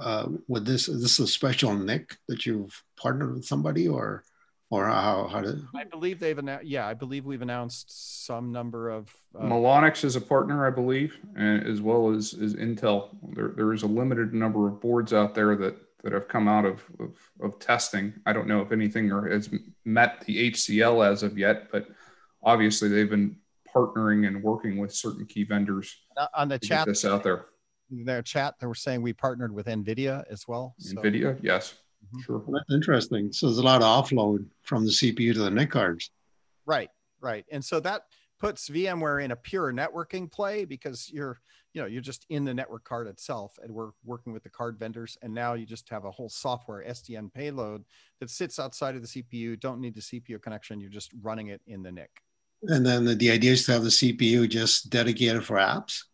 [0.00, 4.24] uh, with this is this a special NIC that you've partnered with somebody or
[4.70, 8.90] or how how did I believe they've announced yeah I believe we've announced some number
[8.90, 13.52] of uh, Mellanox is a partner I believe and as well as as Intel there
[13.54, 15.76] there is a limited number of boards out there that
[16.06, 18.14] that have come out of, of, of testing.
[18.26, 19.50] I don't know if anything or has
[19.84, 21.88] met the HCL as of yet, but
[22.44, 23.34] obviously they've been
[23.74, 27.46] partnering and working with certain key vendors uh, on the chat this out there.
[27.90, 30.76] in Their chat, they were saying we partnered with NVIDIA as well.
[30.78, 30.94] So.
[30.94, 31.74] NVIDIA, yes,
[32.06, 32.20] mm-hmm.
[32.20, 32.38] sure.
[32.38, 33.32] Well, that's interesting.
[33.32, 36.12] So there's a lot of offload from the CPU to the NIC cards.
[36.66, 36.90] Right,
[37.20, 38.02] right, and so that
[38.38, 41.40] puts VMware in a pure networking play because you're
[41.76, 44.78] you know you're just in the network card itself and we're working with the card
[44.78, 47.84] vendors and now you just have a whole software sdn payload
[48.18, 51.60] that sits outside of the cpu don't need the cpu connection you're just running it
[51.66, 52.10] in the nic
[52.62, 56.04] and then the, the idea is to have the cpu just dedicated for apps?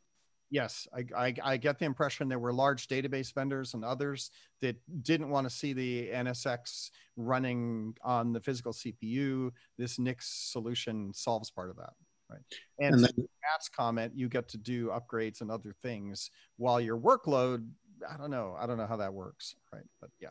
[0.50, 4.76] Yes I, I, I get the impression there were large database vendors and others that
[5.02, 11.50] didn't want to see the nsx running on the physical cpu this NICs solution solves
[11.50, 11.94] part of that
[12.32, 12.42] right
[12.78, 16.98] and, and then, Matt's comment you get to do upgrades and other things while your
[16.98, 17.68] workload
[18.08, 20.30] i don't know i don't know how that works right but yeah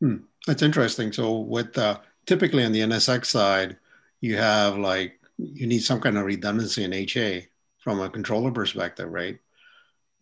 [0.00, 0.16] hmm.
[0.46, 3.76] that's interesting so with uh, typically on the nsx side
[4.20, 7.46] you have like you need some kind of redundancy in ha
[7.78, 9.38] from a controller perspective, right?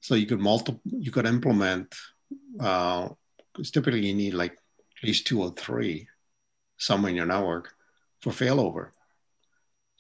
[0.00, 1.94] So you could multiple, you could implement.
[2.58, 3.10] Uh,
[3.62, 6.08] typically you need like at least two or three
[6.76, 7.72] somewhere in your network
[8.20, 8.90] for failover.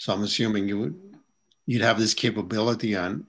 [0.02, 1.00] So I'm assuming you would
[1.64, 3.24] you'd have this capability on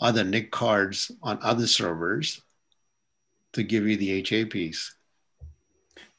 [0.00, 2.40] other NIC cards on other servers
[3.54, 4.94] to give you the HA piece.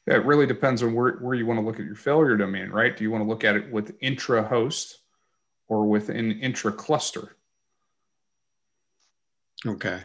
[0.06, 2.68] Yeah, it really depends on where, where you want to look at your failure domain,
[2.68, 2.94] right?
[2.94, 4.98] Do you want to look at it with intra host
[5.68, 7.34] or with an intra cluster?
[9.64, 10.02] Okay.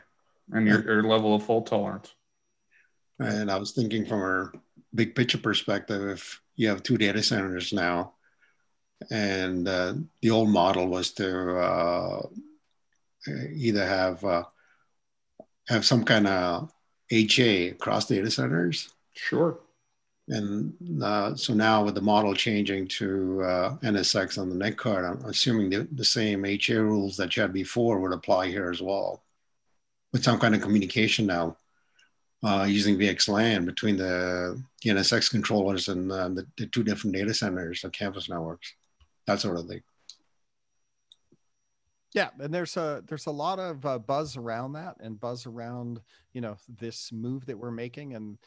[0.53, 2.13] And your, your level of fault tolerance.
[3.19, 4.51] And I was thinking from a
[4.95, 8.13] big picture perspective, if you have two data centers now,
[9.11, 12.21] and uh, the old model was to uh,
[13.53, 14.43] either have uh,
[15.67, 16.71] have some kind of
[17.11, 18.93] HA across data centers.
[19.13, 19.59] Sure.
[20.29, 25.03] And uh, so now with the model changing to uh, NSX on the net card,
[25.03, 28.81] I'm assuming the, the same HA rules that you had before would apply here as
[28.81, 29.21] well,
[30.13, 31.57] with some kind of communication now
[32.43, 37.33] uh, using VXLAN between the, the NSX controllers and uh, the, the, two different data
[37.33, 38.73] centers or campus networks,
[39.25, 39.81] that sort of thing.
[42.13, 46.01] Yeah, and there's a there's a lot of uh, buzz around that, and buzz around
[46.33, 48.37] you know this move that we're making, and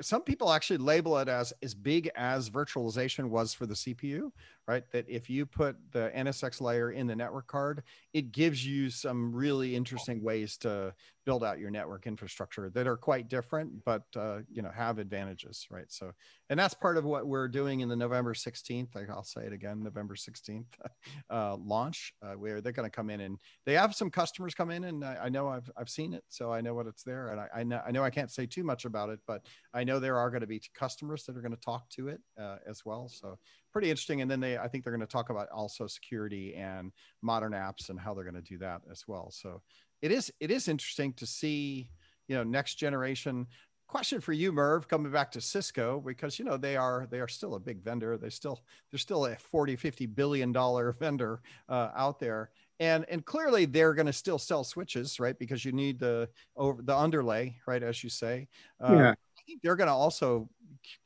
[0.00, 4.30] some people actually label it as as big as virtualization was for the CPU,
[4.68, 4.84] right?
[4.92, 9.32] That if you put the NSX layer in the network card, it gives you some
[9.32, 10.94] really interesting ways to
[11.26, 15.66] build out your network infrastructure that are quite different, but uh, you know have advantages,
[15.70, 15.86] right?
[15.88, 16.12] So,
[16.48, 18.88] and that's part of what we're doing in the November 16th.
[19.10, 20.66] I'll say it again, November 16th
[21.30, 24.70] uh, launch, uh, where they're going to come in and they have some customers come
[24.70, 27.28] in, and I, I, know I've I've seen it, so I know what it's there,
[27.28, 29.82] and I, I know I know I can't say too much about it, but I
[29.82, 32.56] know there are going to be customers that are going to talk to it uh,
[32.68, 33.08] as well.
[33.08, 33.36] So
[33.76, 34.22] pretty interesting.
[34.22, 37.90] And then they, I think they're going to talk about also security and modern apps
[37.90, 39.30] and how they're going to do that as well.
[39.30, 39.60] So
[40.00, 41.90] it is, it is interesting to see,
[42.26, 43.46] you know, next generation
[43.86, 47.28] question for you merv coming back to cisco because you know they are they are
[47.28, 51.90] still a big vendor they still they're still a 40 50 billion dollar vendor uh,
[51.94, 56.00] out there and and clearly they're going to still sell switches right because you need
[56.00, 58.48] the over the underlay right as you say
[58.80, 59.10] uh, yeah.
[59.10, 60.48] i think they're going to also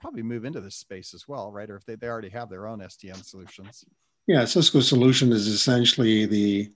[0.00, 1.70] probably move into this space as well right?
[1.70, 3.84] Or if they, they already have their own sdn solutions.
[4.26, 6.72] Yeah cisco solution is essentially the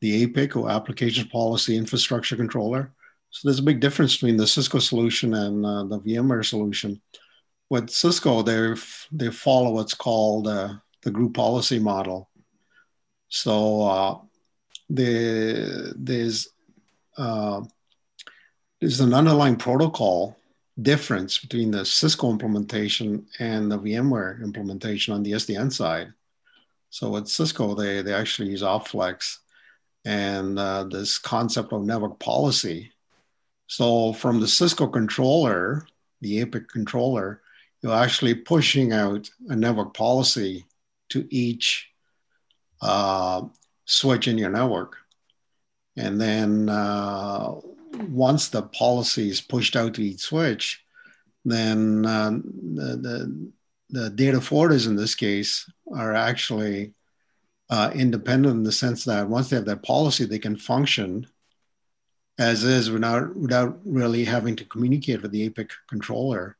[0.00, 2.92] the apic or application policy infrastructure controller.
[3.30, 7.00] So there's a big difference between the cisco solution and uh, the vmware solution.
[7.70, 8.74] With cisco they
[9.12, 12.28] they follow what's called uh, the group policy model.
[13.28, 14.18] So uh,
[14.88, 16.48] the, there's
[17.16, 17.62] uh,
[18.80, 20.36] there's an underlying protocol
[20.80, 26.12] difference between the Cisco implementation and the VMware implementation on the SDN side.
[26.90, 29.38] So with Cisco, they, they actually use OpFlex
[30.04, 32.92] and uh, this concept of network policy.
[33.66, 35.86] So from the Cisco controller,
[36.20, 37.42] the APIC controller,
[37.82, 40.64] you're actually pushing out a network policy
[41.10, 41.90] to each
[42.80, 43.42] uh,
[43.84, 44.96] switch in your network.
[45.96, 47.54] And then uh,
[47.92, 50.84] once the policy is pushed out to each switch,
[51.44, 53.52] then uh, the, the,
[53.90, 56.94] the, data forwarders in this case are actually
[57.70, 61.26] uh, independent in the sense that once they have that policy, they can function
[62.38, 66.56] as is without, without really having to communicate with the APIC controller.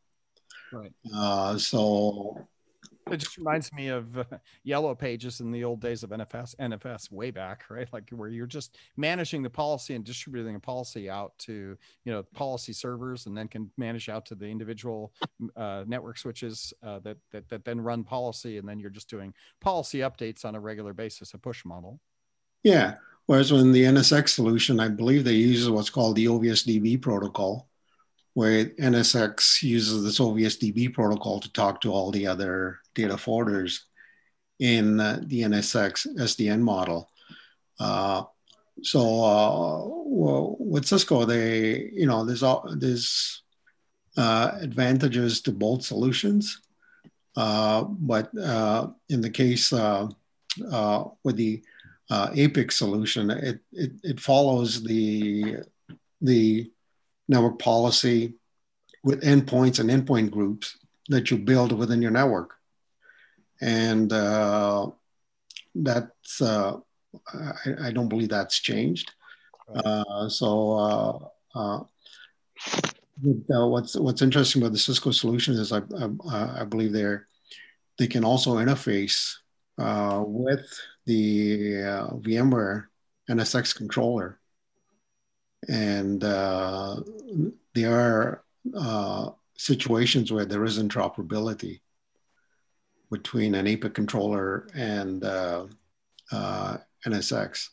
[0.73, 0.93] Right.
[1.15, 2.49] Uh, so
[3.13, 4.25] it just reminds me of uh,
[4.65, 7.89] yellow pages in the old days of NFS, NFS way back, right?
[7.93, 12.23] Like where you're just managing the policy and distributing a policy out to, you know,
[12.35, 15.13] policy servers and then can manage out to the individual
[15.57, 18.59] uh, network switches uh, that, that, that then run policy.
[18.59, 22.01] And then you're just doing policy updates on a regular basis, a push model.
[22.63, 22.97] Yeah.
[23.27, 27.69] Whereas when the NSX solution, I believe they use what's called the OVSDB protocol
[28.39, 33.83] where NSX uses this OVSDB protocol to talk to all the other data forwarders
[34.59, 37.09] in uh, the NSX SDN model.
[37.79, 38.25] Uh,
[38.83, 43.43] so uh, well, with Cisco, they you know there's all there's
[44.17, 46.61] uh, advantages to both solutions,
[47.37, 51.63] uh, but uh, in the case with the
[52.11, 55.57] APIC solution, it, it it follows the
[56.21, 56.71] the
[57.29, 58.35] network policy
[59.05, 60.79] with endpoints and endpoint groups
[61.09, 62.58] that you build within your network.
[63.61, 64.91] And uh,
[65.75, 66.77] that's, uh,
[67.33, 69.13] I, I, don't believe that's changed.
[69.75, 71.85] Uh, so, uh, uh,
[73.53, 75.81] uh, what's what's interesting about the Cisco solution is I,
[76.31, 77.27] I, I believe they're
[77.99, 79.35] they can also interface
[79.77, 81.73] with the
[82.23, 82.87] VMware
[83.29, 84.39] NSX controller.
[85.69, 87.03] And uh,
[87.75, 88.45] there are
[88.77, 91.81] uh, situations where there is interoperability
[93.11, 95.67] between an APIC controller and uh,
[96.31, 97.69] uh NSX.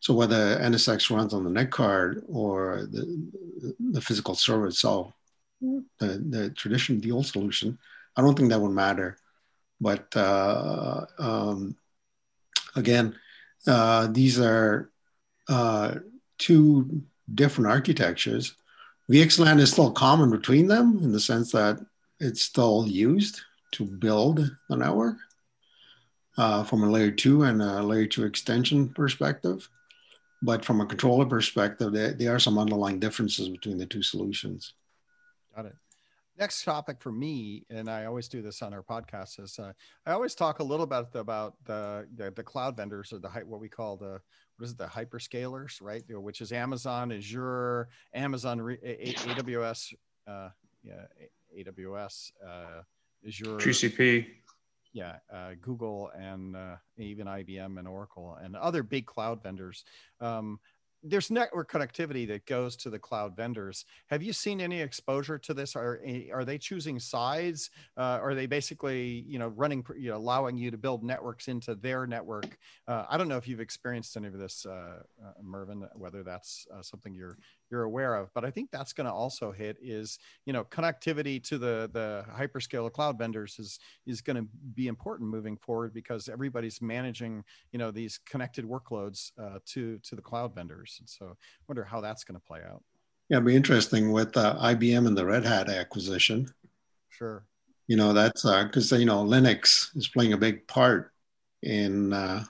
[0.00, 3.30] So whether NSX runs on the NIC card or the,
[3.78, 5.12] the physical server itself,
[5.60, 7.78] the, the tradition, the old solution,
[8.16, 9.18] I don't think that would matter.
[9.78, 11.76] But uh, um,
[12.74, 13.14] again,
[13.66, 14.90] uh, these are
[15.48, 15.96] uh,
[16.38, 17.02] two
[17.32, 18.54] different architectures.
[19.10, 21.78] VXLAN is still common between them in the sense that
[22.20, 23.42] it's still used
[23.72, 25.16] to build the network
[26.36, 29.68] uh, from a layer two and a layer two extension perspective.
[30.42, 34.72] But from a controller perspective, there, there are some underlying differences between the two solutions.
[35.54, 35.76] Got it.
[36.38, 39.74] Next topic for me, and I always do this on our podcast, is uh,
[40.06, 43.60] I always talk a little bit about the, the, the cloud vendors or the what
[43.60, 44.22] we call the
[44.56, 46.02] what is it the hyperscalers, right?
[46.08, 49.94] Which is Amazon, Azure, Amazon, AWS,
[50.26, 50.48] uh,
[50.82, 51.04] yeah,
[51.58, 52.82] AWS, uh,
[53.26, 54.26] Azure, GCP,
[54.92, 59.84] yeah, uh, Google and uh, even IBM and Oracle and other big cloud vendors.
[60.20, 60.58] Um,
[61.02, 63.84] there's network connectivity that goes to the cloud vendors.
[64.08, 65.74] Have you seen any exposure to this?
[65.74, 66.00] Are
[66.32, 67.70] are they choosing sides?
[67.96, 71.74] Uh, are they basically you know running you know allowing you to build networks into
[71.74, 72.58] their network?
[72.86, 75.88] Uh, I don't know if you've experienced any of this, uh, uh Mervyn.
[75.94, 77.38] Whether that's uh, something you're
[77.70, 81.42] you're aware of, but I think that's going to also hit is you know connectivity
[81.44, 86.28] to the the hyperscaler cloud vendors is is going to be important moving forward because
[86.28, 90.96] everybody's managing you know these connected workloads uh, to to the cloud vendors.
[91.00, 92.82] And so I wonder how that's going to play out.
[93.28, 96.52] Yeah, it'll be interesting with uh, IBM and the Red Hat acquisition.
[97.10, 97.44] Sure.
[97.86, 101.12] You know, that's because, uh, you know, Linux is playing a big part
[101.62, 102.44] in uh,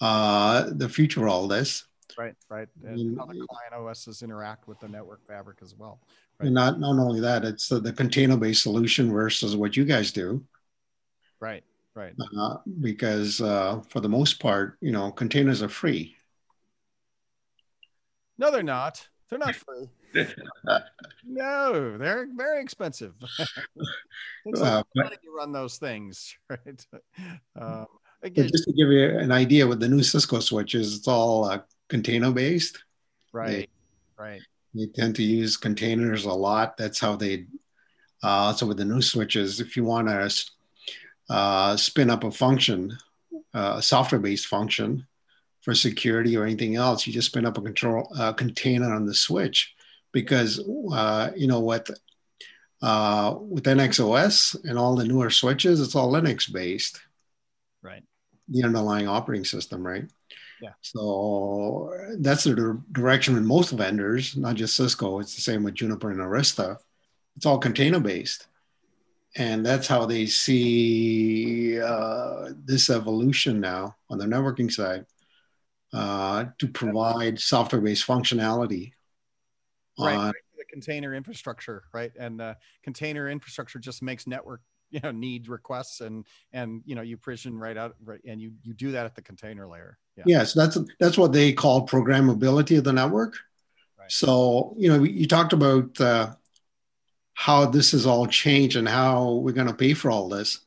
[0.00, 1.84] uh, the future of all this.
[2.18, 2.68] Right, right.
[2.84, 6.00] And how the client OSs interact with the network fabric as well.
[6.38, 6.46] Right?
[6.46, 10.12] And not, not only that, it's the, the container based solution versus what you guys
[10.12, 10.44] do.
[11.40, 12.14] Right, right.
[12.38, 16.16] Uh, because uh, for the most part, you know, containers are free.
[18.38, 19.06] No, they're not.
[19.28, 19.88] They're not free.
[21.26, 23.14] no, they're very expensive.
[24.46, 26.86] it's uh, money to run those things, right?
[27.56, 27.86] Um,
[28.22, 31.60] again, just to give you an idea, with the new Cisco switches, it's all uh,
[31.94, 32.82] container based.
[33.32, 33.68] Right.
[34.18, 34.42] They, right.
[34.74, 36.76] They tend to use containers a lot.
[36.76, 37.46] That's how they.
[38.22, 40.32] Uh, so with the new switches, if you want to
[41.28, 42.96] uh, spin up a function,
[43.54, 45.06] uh, a software based function,
[45.64, 47.06] for security or anything else.
[47.06, 49.74] You just spin up a control uh, container on the switch
[50.12, 50.60] because
[50.92, 51.88] uh, you know what
[52.82, 57.00] uh, with NXOS and all the newer switches, it's all Linux based.
[57.82, 58.02] Right.
[58.48, 60.04] The underlying operating system, right?
[60.64, 60.72] Yeah.
[60.80, 65.18] So that's the direction with most vendors, not just Cisco.
[65.18, 66.78] It's the same with Juniper and Arista.
[67.36, 68.46] It's all container based.
[69.36, 75.04] And that's how they see uh, this evolution now on the networking side
[75.92, 78.92] uh, to provide software-based functionality.
[79.98, 84.62] Right, right, the container infrastructure, right, and uh, container infrastructure just makes network
[84.94, 88.52] you know need requests and and you know you provision right out right and you
[88.62, 90.24] you do that at the container layer yeah.
[90.26, 93.36] yes that's that's what they call programmability of the network
[93.98, 94.10] right.
[94.10, 96.32] so you know you talked about uh,
[97.34, 100.60] how this has all changed and how we're going to pay for all this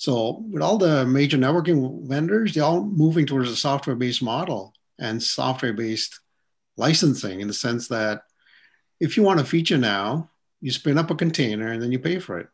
[0.00, 5.22] so with all the major networking vendors, they're all moving towards a software-based model and
[5.22, 6.20] software-based
[6.78, 8.22] licensing in the sense that
[8.98, 10.30] if you want a feature now,
[10.62, 12.48] you spin up a container and then you pay for it.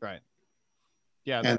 [0.00, 0.20] Right.
[1.24, 1.42] Yeah.
[1.44, 1.58] And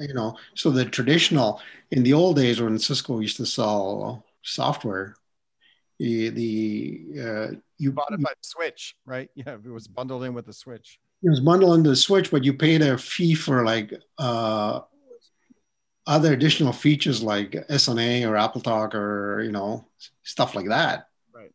[0.00, 5.14] you know, so the traditional in the old days when Cisco used to sell software,
[5.98, 9.28] the, the uh, you bought it by the switch, right?
[9.34, 12.44] Yeah, it was bundled in with the switch it was bundled into the Switch, but
[12.44, 14.80] you paid a fee for like uh,
[16.06, 19.86] other additional features like SNA or AppleTalk or you know
[20.22, 21.08] stuff like that.
[21.34, 21.50] Right.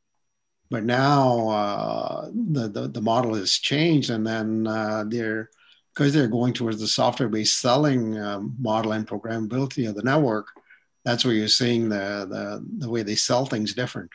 [0.70, 5.50] But now uh, the, the, the model has changed, and then uh, they're
[5.94, 10.48] because they're going towards the software-based selling um, model and programmability of the network.
[11.06, 14.10] That's where you're seeing the, the the way they sell things different.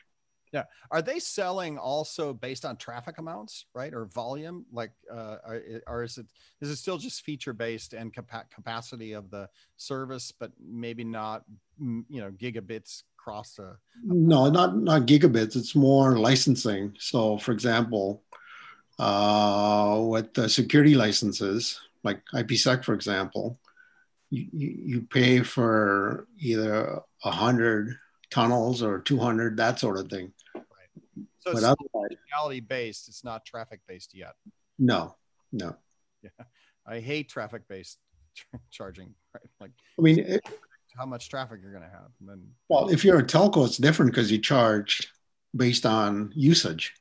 [0.53, 0.65] Yeah.
[0.91, 4.65] Are they selling also based on traffic amounts, right, or volume?
[4.73, 6.27] Like, uh, or, or is it
[6.63, 11.45] is it still just feature based and capa- capacity of the service, but maybe not,
[11.79, 15.55] you know, gigabits cross a, a no, not not gigabits.
[15.55, 16.97] It's more licensing.
[16.99, 18.23] So, for example,
[18.99, 23.59] uh, with the security licenses, like IPsec, for example,
[24.31, 27.97] you, you, pay for either a hundred
[28.31, 30.33] tunnels or 200, that sort of thing.
[30.55, 30.65] Right.
[31.41, 33.09] So But it's otherwise, reality based.
[33.09, 34.35] It's not traffic based yet.
[34.79, 35.17] no,
[35.53, 35.77] no.
[36.23, 36.45] Yeah.
[36.87, 37.99] I hate traffic based
[38.71, 39.15] charging.
[39.35, 39.49] Right?
[39.61, 40.43] Like I mean, it,
[40.97, 42.11] how much traffic you're going to have.
[42.21, 45.13] And then well, if you're a telco, it's different because you charge
[45.55, 46.95] based on usage.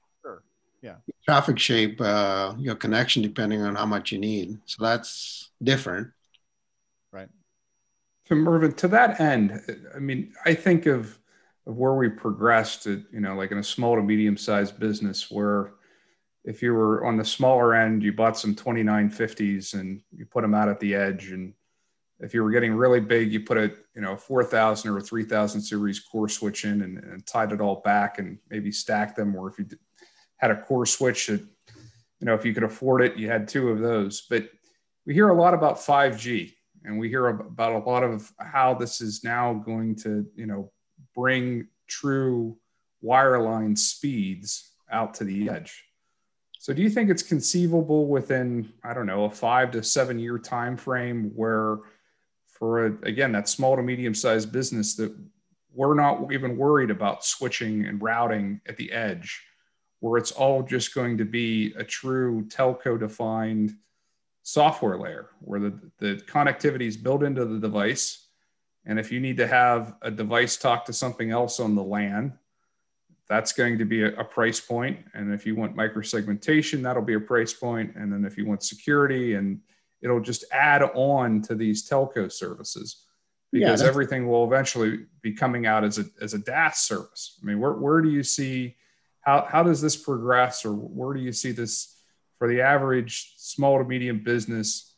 [0.88, 1.02] Sure.
[1.08, 1.14] Yeah.
[1.26, 4.58] Traffic shape uh, your connection depending on how much you need.
[4.66, 6.10] So that's different.
[7.12, 7.30] right.
[8.28, 9.62] So Mervyn, to that end,
[9.96, 11.18] I mean, I think of
[11.66, 15.30] of where we progressed to, you know, like in a small to medium sized business
[15.30, 15.74] where
[16.46, 20.54] if you were on the smaller end, you bought some 2950s and you put them
[20.54, 21.32] out at the edge.
[21.32, 21.54] And
[22.22, 25.60] if you were getting really big, you put a, you know, 4000 or a 3000
[25.60, 29.36] series core switch in and, and tied it all back and maybe stacked them.
[29.36, 29.80] Or if you did,
[30.38, 31.42] had a core switch that,
[32.20, 34.22] you know, if you could afford it, you had two of those.
[34.22, 34.50] But
[35.06, 39.02] we hear a lot about 5G and we hear about a lot of how this
[39.02, 40.72] is now going to, you know,
[41.16, 42.58] bring true
[43.04, 45.84] wireline speeds out to the edge.
[46.60, 50.38] So do you think it's conceivable within, I don't know, a five to seven year
[50.38, 51.78] time frame where
[52.46, 55.16] for a, again that small to medium sized business that
[55.74, 59.47] we're not even worried about switching and routing at the edge,
[60.00, 63.76] where it's all just going to be a true telco defined
[64.44, 68.28] software layer where the, the connectivity is built into the device.
[68.86, 72.38] And if you need to have a device talk to something else on the LAN,
[73.28, 75.00] that's going to be a, a price point.
[75.14, 77.94] And if you want microsegmentation, that'll be a price point.
[77.96, 79.60] And then if you want security, and
[80.02, 83.04] it'll just add on to these telco services
[83.52, 87.38] because that's- everything will eventually be coming out as a, as a DAS service.
[87.42, 88.78] I mean, where, where do you see,
[89.28, 91.98] how, how does this progress or where do you see this
[92.40, 94.96] for the average small to medium business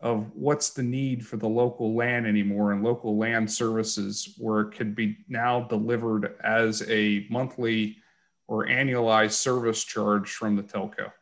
[0.00, 4.70] of what's the need for the local LAN anymore and local LAN services where it
[4.72, 7.98] could be now delivered as a monthly
[8.46, 11.12] or annualized service charge from the telco?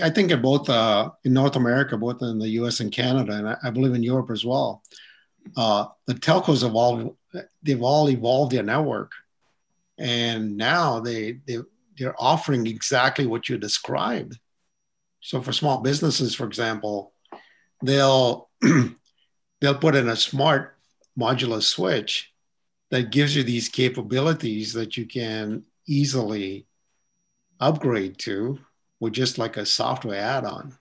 [0.00, 2.78] I, think in both uh, in North America, both in the U.S.
[2.78, 4.82] and Canada, and I, believe in Europe as well,
[5.56, 7.16] uh, the telcos have all
[7.62, 9.12] they've all evolved their network,
[9.98, 11.58] and now they they
[11.98, 14.38] they're offering exactly what you described.
[15.20, 17.12] So for small businesses, for example,
[17.82, 18.48] they'll
[19.60, 20.76] they'll put in a smart
[21.18, 22.32] modular switch
[22.90, 26.66] that gives you these capabilities that you can easily
[27.60, 28.58] upgrade to
[29.00, 30.76] with just like a software add-on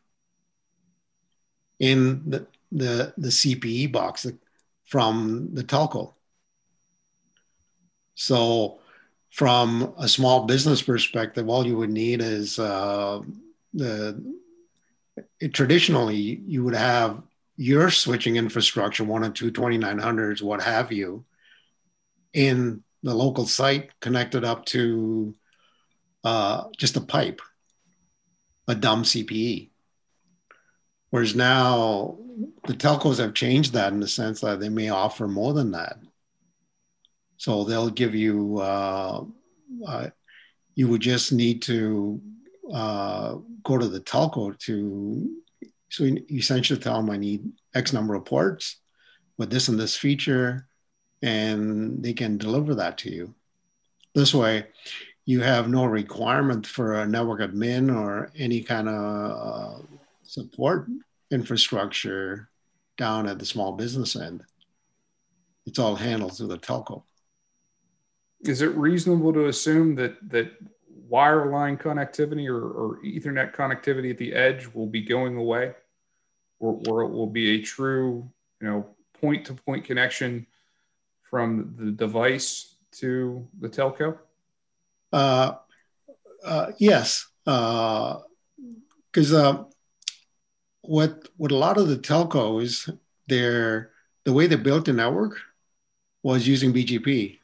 [1.79, 4.25] in the the, the CPE box
[4.85, 6.13] from the telco.
[8.15, 8.80] So
[9.31, 13.21] from a small business perspective, all you would need is uh,
[13.73, 14.35] the
[15.39, 16.15] it, traditionally
[16.45, 17.21] you would have
[17.55, 21.25] your switching infrastructure, one or two 2900s, what have you,
[22.33, 25.35] in the local site connected up to
[26.23, 27.41] uh, just a pipe,
[28.67, 29.69] a dumb CPE.
[31.09, 32.17] Whereas now
[32.67, 35.97] the telcos have changed that in the sense that they may offer more than that.
[37.41, 39.23] So they'll give you, uh,
[39.87, 40.09] uh,
[40.75, 42.21] you would just need to
[42.71, 45.27] uh, go to the telco to,
[45.89, 48.75] so you essentially tell them I need X number of ports
[49.39, 50.67] with this and this feature,
[51.23, 53.33] and they can deliver that to you.
[54.13, 54.67] This way,
[55.25, 59.81] you have no requirement for a network admin or any kind of uh,
[60.21, 60.85] support
[61.31, 62.49] infrastructure
[62.99, 64.43] down at the small business end.
[65.65, 67.01] It's all handled through the telco.
[68.43, 70.51] Is it reasonable to assume that that
[71.09, 75.73] wireline connectivity or, or Ethernet connectivity at the edge will be going away,
[76.59, 78.29] or, or it will be a true,
[78.61, 78.85] you know,
[79.19, 80.47] point-to-point connection
[81.29, 84.17] from the device to the telco?
[85.13, 85.53] Uh,
[86.43, 89.63] uh, yes, because uh,
[90.81, 93.91] what what a lot of the telcos, they're
[94.23, 95.39] the way they built the network
[96.23, 97.39] was using BGP,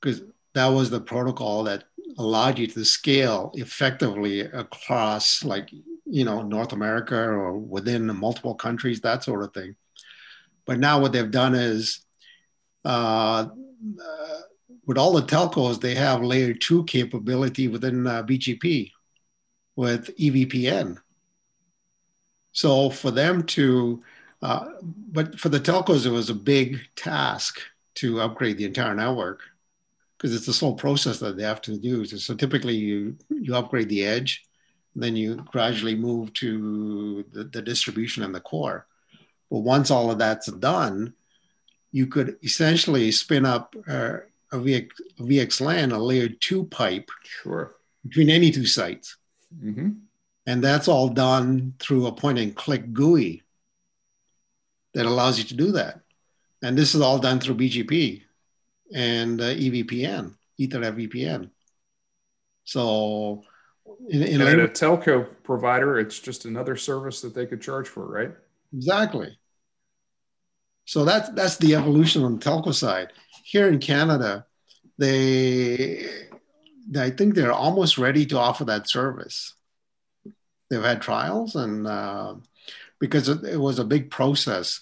[0.00, 0.22] because
[0.54, 1.84] that was the protocol that
[2.18, 5.70] allowed you to scale effectively across, like
[6.04, 9.76] you know, North America or within multiple countries, that sort of thing.
[10.64, 12.00] But now what they've done is,
[12.84, 14.40] uh, uh,
[14.86, 18.90] with all the telcos, they have layer two capability within uh, BGP
[19.76, 20.96] with EVPN.
[22.52, 24.02] So for them to,
[24.40, 27.60] uh, but for the telcos, it was a big task
[27.96, 29.42] to upgrade the entire network
[30.18, 32.04] because it's a slow process that they have to do.
[32.04, 34.44] So, typically you, you upgrade the edge,
[34.96, 38.86] then you gradually move to the, the distribution and the core.
[39.50, 41.14] But once all of that's done,
[41.92, 44.18] you could essentially spin up uh,
[44.52, 47.76] a, VX, a VXLAN, a layer two pipe Sure.
[48.06, 49.16] between any two sites.
[49.58, 49.90] hmm
[50.46, 53.42] And that's all done through a point and click GUI
[54.94, 56.00] that allows you to do that.
[56.62, 58.22] And this is all done through BGP
[58.94, 61.50] and uh, EVPN, Ethernet VPN.
[62.64, 63.42] So,
[64.08, 68.06] in, in And a telco provider, it's just another service that they could charge for,
[68.06, 68.32] right?
[68.74, 69.38] Exactly.
[70.84, 73.12] So that's that's the evolution on the telco side.
[73.44, 74.46] Here in Canada,
[74.96, 76.08] they
[76.98, 79.54] I think they're almost ready to offer that service.
[80.70, 82.36] They've had trials, and uh,
[82.98, 84.80] because it was a big process.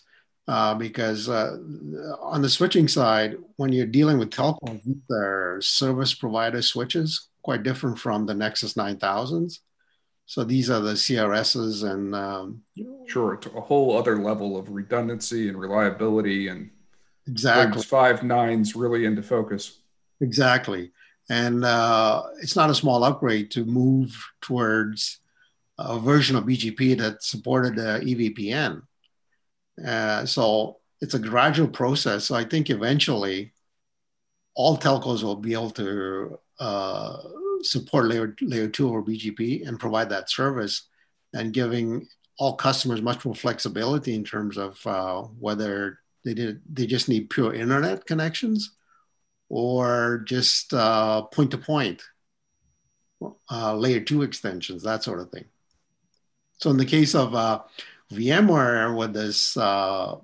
[0.49, 1.57] Uh, because uh,
[2.20, 7.99] on the switching side, when you're dealing with telcos, they're service provider switches, quite different
[7.99, 9.59] from the Nexus 9000s.
[10.26, 12.62] So these are the CRSs and um,
[13.07, 13.34] Sure.
[13.34, 16.70] It's a whole other level of redundancy and reliability and
[17.28, 17.82] exactly.
[17.82, 19.78] five nines really into focus.
[20.20, 20.92] Exactly.
[21.28, 25.20] And uh, it's not a small upgrade to move towards
[25.78, 28.82] a version of BGP that supported uh, EVPN.
[29.85, 32.24] Uh, so it's a gradual process.
[32.24, 33.53] So I think eventually
[34.55, 37.18] all telcos will be able to uh,
[37.62, 40.89] support layer, layer two or BGP and provide that service
[41.35, 42.07] and giving
[42.39, 47.31] all customers much more flexibility in terms of uh, whether they did they just need
[47.31, 48.74] pure internet connections
[49.49, 52.03] or just uh, point to point
[53.51, 55.45] uh, layer two extensions, that sort of thing.
[56.59, 57.62] So in the case of uh,
[58.12, 60.16] VMware with this uh,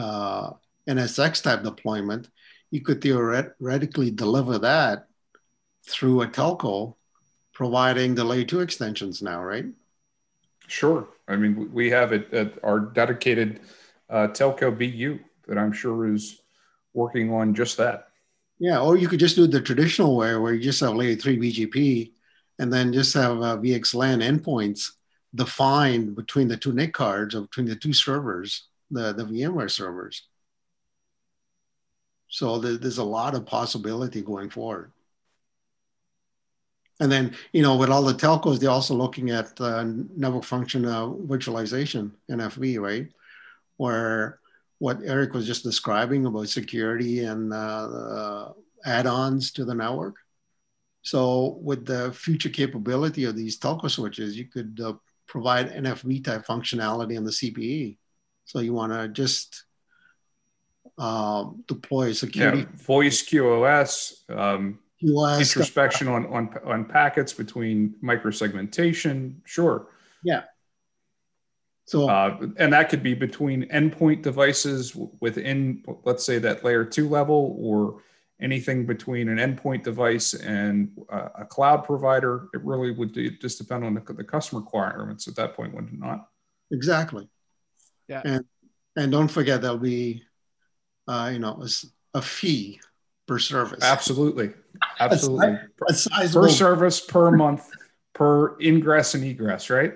[0.00, 0.50] uh,
[0.88, 2.28] NSX type deployment,
[2.70, 5.06] you could theoretically deliver that
[5.86, 6.94] through a telco
[7.52, 9.66] providing the layer two extensions now, right?
[10.66, 11.08] Sure.
[11.26, 13.60] I mean, we have it at our dedicated
[14.08, 16.40] uh, telco BU that I'm sure is
[16.94, 18.08] working on just that.
[18.58, 21.38] Yeah, or you could just do the traditional way where you just have layer three
[21.38, 22.12] BGP
[22.58, 24.92] and then just have uh, VXLAN endpoints
[25.34, 30.26] defined between the two NIC cards or between the two servers, the, the VMware servers.
[32.28, 34.92] So there, there's a lot of possibility going forward.
[37.00, 40.84] And then, you know, with all the telcos, they're also looking at uh, network function
[40.84, 43.08] uh, virtualization, NFV, right?
[43.76, 44.40] Where
[44.78, 48.50] what Eric was just describing about security and uh,
[48.84, 50.16] add-ons to the network.
[51.02, 54.94] So with the future capability of these telco switches, you could uh,
[55.28, 57.98] provide NFV type functionality on the CPE.
[58.46, 59.64] So you want to just
[60.96, 62.60] um, deploy security.
[62.60, 69.36] Yeah, voice QoS, um, QoS, introspection on, on, on packets between microsegmentation.
[69.44, 69.86] Sure.
[70.24, 70.42] Yeah.
[71.84, 77.08] So, uh, and that could be between endpoint devices within, let's say, that layer two
[77.08, 78.02] level, or
[78.40, 82.48] anything between an endpoint device and uh, a cloud provider.
[82.54, 85.98] It really would just depend on the, the customer requirements at that point, would it
[85.98, 86.28] not?
[86.70, 87.28] Exactly.
[88.08, 88.22] Yeah.
[88.24, 88.44] And
[88.96, 90.24] and don't forget there'll be,
[91.06, 92.80] uh, you know, a, a fee
[93.26, 93.82] per service.
[93.82, 94.52] Absolutely.
[94.98, 95.58] Absolutely.
[95.88, 97.68] A sizable, per service, per month,
[98.12, 99.94] per ingress and egress, right?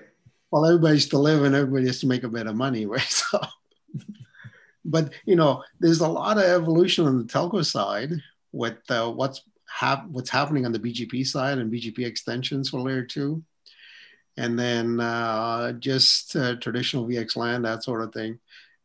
[0.50, 3.00] Well, everybody's to live and everybody has to make a bit of money, right?
[3.02, 3.40] So,
[4.84, 8.12] but you know, there's a lot of evolution on the telco side
[8.52, 13.02] with uh, what's hap- what's happening on the BGP side and BGP extensions for layer
[13.02, 13.42] two,
[14.36, 18.38] and then uh, just uh, traditional VXLAN, that sort of thing,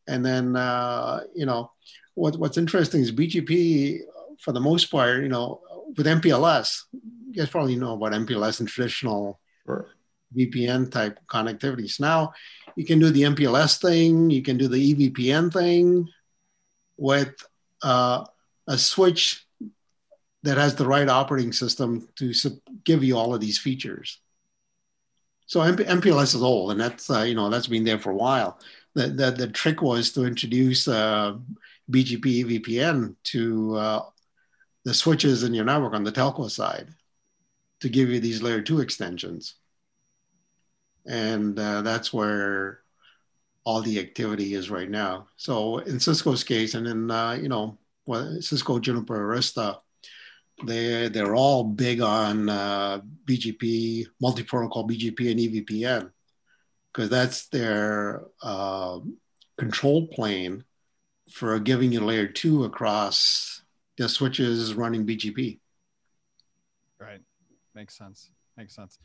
[0.07, 1.71] and then uh, you know,
[2.15, 3.99] what, what's interesting is BGP
[4.39, 5.61] for the most part, you know,
[5.95, 9.87] with MPLS, you guys probably know about MPLS and traditional sure.
[10.35, 11.99] VPN type connectivities.
[11.99, 12.33] Now
[12.75, 16.07] you can do the MPLS thing, you can do the EVPN thing
[16.97, 17.33] with
[17.81, 18.25] uh,
[18.67, 19.46] a switch
[20.47, 22.33] that has the right operating system to
[22.83, 24.19] give you all of these features.
[25.45, 28.15] So MP- MPLS is old, and that's uh, you know that's been there for a
[28.15, 28.59] while.
[28.95, 31.37] The the, the trick was to introduce uh,
[31.91, 34.01] BGP VPN to uh,
[34.83, 36.89] the switches in your network on the telco side
[37.81, 39.55] to give you these layer two extensions
[41.07, 42.81] and uh, that's where
[43.63, 45.27] all the activity is right now.
[45.37, 49.79] So in Cisco's case, and in uh, you know, well, Cisco, Juniper, Arista,
[50.65, 56.11] they they're all big on uh, BGP, multi-protocol BGP, and EVPN
[56.91, 58.99] because that's their uh,
[59.57, 60.63] control plane
[61.31, 63.61] for giving you layer two across
[63.97, 65.59] the switches running BGP.
[66.99, 67.21] Right,
[67.75, 68.31] makes sense.
[68.57, 68.97] Makes sense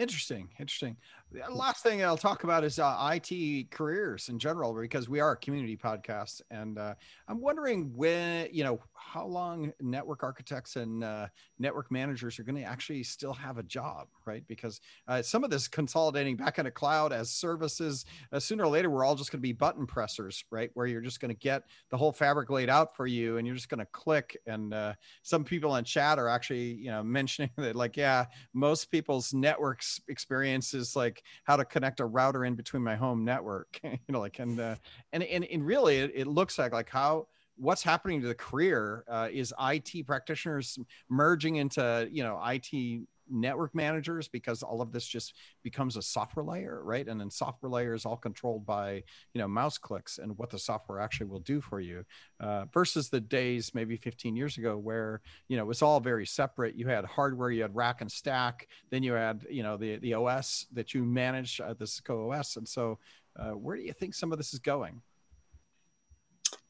[0.00, 0.96] Interesting, interesting.
[1.30, 5.32] The last thing I'll talk about is uh, IT careers in general, because we are
[5.32, 6.94] a community podcast, and uh,
[7.28, 11.26] I'm wondering when, you know, how long network architects and uh,
[11.58, 14.44] network managers are going to actually still have a job, right?
[14.46, 18.90] Because uh, some of this consolidating back into cloud as services, uh, sooner or later,
[18.90, 20.70] we're all just going to be button pressers, right?
[20.74, 23.56] Where you're just going to get the whole fabric laid out for you, and you're
[23.56, 24.36] just going to click.
[24.46, 28.90] And uh, some people in chat are actually, you know, mentioning that, like, yeah, most
[28.90, 33.80] people's networks experience is like how to connect a router in between my home network
[33.84, 34.74] you know like and uh,
[35.12, 37.26] and, and and really it, it looks like like how
[37.60, 43.02] what's happening to the career uh, is IT practitioners merging into you know IT
[43.32, 47.06] network managers because all of this just becomes a software layer right?
[47.06, 49.04] And then software layer is all controlled by
[49.34, 52.04] you know mouse clicks and what the software actually will do for you
[52.40, 56.26] uh, versus the days maybe 15 years ago where you know it was all very
[56.26, 56.74] separate.
[56.76, 60.14] You had hardware you had rack and stack then you had you know the the
[60.14, 62.98] os that you manage uh, the cisco os and so
[63.38, 65.02] uh, where do you think some of this is going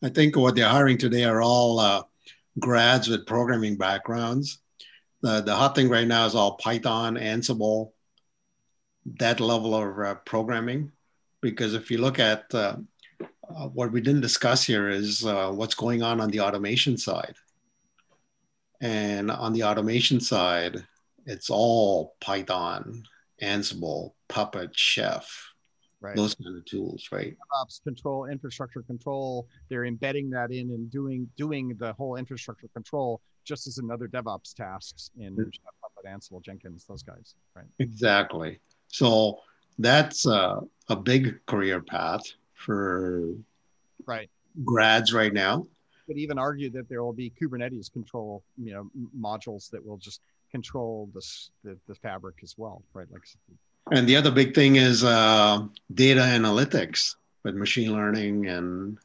[0.03, 2.03] i think what they're hiring today are all uh,
[2.59, 4.61] grads with programming backgrounds
[5.23, 7.93] the, the hot thing right now is all Python, Ansible,
[9.19, 10.93] that level of uh, programming.
[11.41, 12.77] Because if you look at uh,
[13.49, 17.35] uh, what we didn't discuss here is uh, what's going on on the automation side.
[18.81, 20.87] And on the automation side,
[21.27, 23.05] it's all Python,
[23.43, 25.50] Ansible, Puppet, Chef,
[26.01, 26.17] right.
[26.17, 27.37] those kind of tools, right?
[27.61, 29.47] Ops control, infrastructure control.
[29.69, 34.55] They're embedding that in and doing doing the whole infrastructure control just as another DevOps
[34.55, 37.67] tasks in Puppet, Ansible, Jenkins, those guys, right?
[37.79, 38.61] Exactly.
[38.89, 39.39] So
[39.79, 42.23] that's uh, a big career path
[42.55, 43.33] for
[44.07, 44.31] right
[44.65, 45.67] grads right now.
[46.07, 50.21] Could even argue that there will be Kubernetes control, you know, modules that will just
[50.51, 53.07] control this the, the fabric as well, right?
[53.11, 53.23] Like
[53.93, 58.99] and the other big thing is uh, data analytics with machine learning and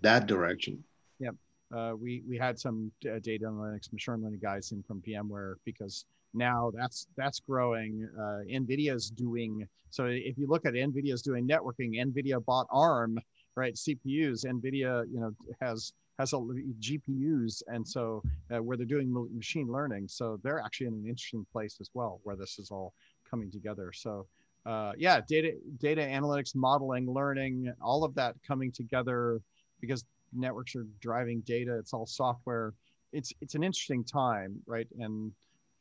[0.00, 0.82] that direction.
[1.20, 1.34] Yep.
[1.74, 6.04] Uh, we we had some uh, data analytics, machine learning guys in from VMware because
[6.34, 8.08] now that's that's growing.
[8.18, 10.06] Uh, NVIDIA's doing so.
[10.06, 13.18] If you look at NVIDIA's doing networking, NVIDIA bought ARM,
[13.56, 13.74] right?
[13.74, 14.44] CPUs.
[14.44, 18.22] NVIDIA, you know, has has a GPUs, and so
[18.54, 22.20] uh, where they're doing machine learning, so they're actually in an interesting place as well,
[22.22, 22.92] where this is all
[23.32, 23.92] coming together.
[23.92, 24.26] So
[24.64, 29.40] uh, yeah, data data analytics, modeling, learning, all of that coming together
[29.80, 31.76] because networks are driving data.
[31.78, 32.74] It's all software.
[33.12, 34.86] It's it's an interesting time, right?
[35.00, 35.32] And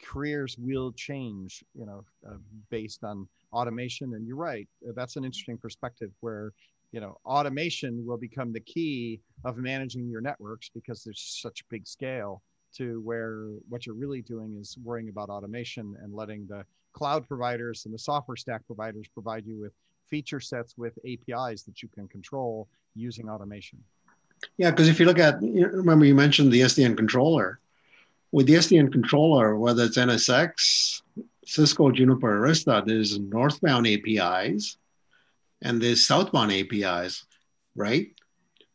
[0.03, 2.37] careers will change, you know, uh,
[2.71, 4.15] based on automation.
[4.15, 6.51] And you're right, that's an interesting perspective where
[6.91, 11.87] you know automation will become the key of managing your networks because there's such big
[11.87, 12.41] scale
[12.73, 17.85] to where what you're really doing is worrying about automation and letting the cloud providers
[17.85, 19.73] and the software stack providers provide you with
[20.07, 23.81] feature sets with APIs that you can control using automation.
[24.57, 27.59] Yeah, because if you look at, remember you mentioned the SDN controller.
[28.31, 31.01] With the SDN controller, whether it's NSX,
[31.45, 34.77] Cisco, Juniper, Arista, there's northbound APIs
[35.61, 37.25] and there's southbound APIs,
[37.75, 38.07] right?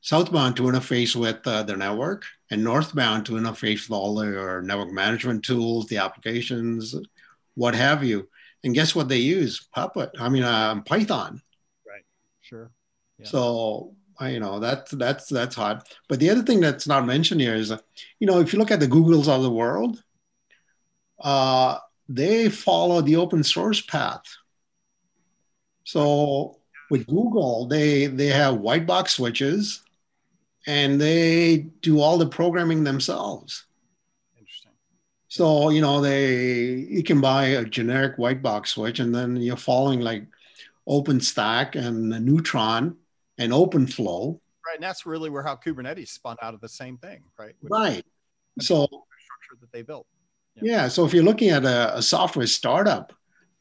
[0.02, 4.92] Southbound to interface with uh, the network and northbound to interface with all their network
[4.92, 6.94] management tools, the applications,
[7.56, 8.28] what have you.
[8.62, 9.66] And guess what they use?
[9.74, 10.10] Puppet.
[10.18, 11.42] I mean, uh, Python.
[11.86, 12.04] Right.
[12.40, 12.70] Sure.
[13.18, 13.26] Yeah.
[13.26, 15.86] So you know that's that's that's hot.
[16.08, 17.72] But the other thing that's not mentioned here is,
[18.18, 20.02] you know, if you look at the Googles of the world,
[21.20, 21.78] uh,
[22.08, 24.24] they follow the open source path.
[25.84, 26.58] So
[26.90, 29.82] with Google, they they have white box switches,
[30.66, 33.65] and they do all the programming themselves.
[35.36, 39.58] So, you know, they you can buy a generic white box switch and then you're
[39.58, 40.24] following like
[40.88, 42.96] OpenStack and Neutron
[43.36, 44.40] and OpenFlow.
[44.66, 44.76] Right.
[44.76, 47.54] And that's really where how Kubernetes spun out of the same thing, right?
[47.60, 48.02] Which right.
[48.60, 50.06] So structure that they built.
[50.54, 50.62] Yeah.
[50.64, 50.88] yeah.
[50.88, 53.12] So if you're looking at a, a, software startup,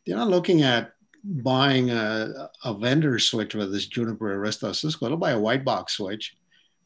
[0.06, 0.94] you're not looking at
[1.26, 5.10] buying a, a vendor switch with this Juniper, Arista, Cisco.
[5.10, 6.38] They'll buy a white box switch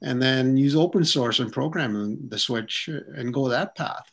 [0.01, 4.11] and then use open source and program the switch and go that path.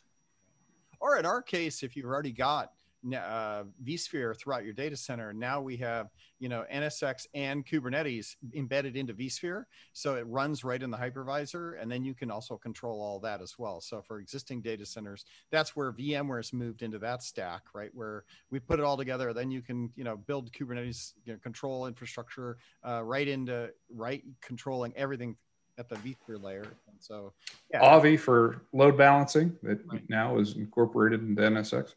[0.99, 2.71] Or in our case, if you've already got
[3.15, 8.95] uh, vSphere throughout your data center, now we have you know NSX and Kubernetes embedded
[8.95, 13.01] into vSphere, so it runs right in the hypervisor, and then you can also control
[13.01, 13.81] all that as well.
[13.81, 17.91] So for existing data centers, that's where VMware VMware's moved into that stack, right?
[17.93, 21.39] Where we put it all together, then you can you know build Kubernetes you know,
[21.39, 25.35] control infrastructure uh, right into right controlling everything
[25.77, 26.63] at the vSphere layer.
[26.63, 27.33] And so,
[27.71, 27.81] yeah.
[27.81, 30.03] Avi for load balancing that right.
[30.09, 31.93] now is incorporated into NSX.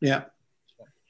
[0.00, 0.24] Yeah.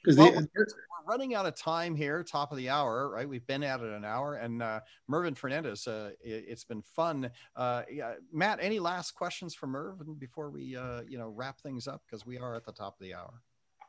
[0.03, 0.65] because Well, they we're
[1.09, 3.27] running out of time here, top of the hour, right?
[3.27, 7.31] We've been at it an hour, and uh, Mervyn Fernandez, uh, it, has been fun.
[7.55, 11.87] Uh, yeah, Matt, any last questions for Mervyn before we, uh, you know, wrap things
[11.87, 13.41] up because we are at the top of the hour.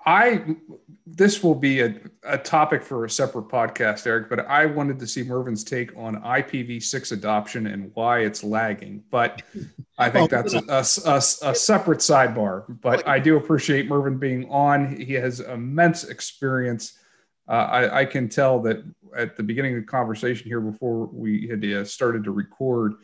[0.06, 0.56] I
[1.06, 5.06] this will be a, a topic for a separate podcast, Eric, but I wanted to
[5.06, 9.02] see Mervyn's take on IPv6 adoption and why it's lagging.
[9.10, 9.42] But
[9.98, 12.64] I think that's a, a, a, a separate sidebar.
[12.80, 14.96] But I do appreciate Mervyn being on.
[14.96, 16.98] He has immense experience.
[17.48, 18.84] Uh, I, I, can tell that
[19.16, 22.94] at the beginning of the conversation here before we had uh, started to record,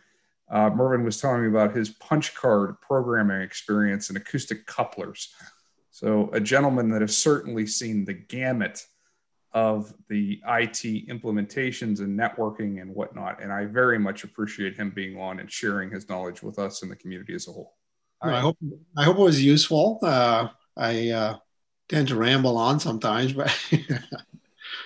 [0.49, 5.35] uh, Mervyn was telling me about his punch card programming experience and acoustic couplers.
[5.97, 8.85] So, a gentleman that has certainly seen the gamut
[9.53, 13.43] of the IT implementations and networking and whatnot.
[13.43, 16.93] And I very much appreciate him being on and sharing his knowledge with us and
[16.93, 17.79] the community as a whole.
[18.23, 18.35] Right.
[18.35, 18.59] I hope
[18.99, 19.99] I hope it was useful.
[20.03, 21.39] Uh, I uh,
[21.89, 23.49] tend to ramble on sometimes, but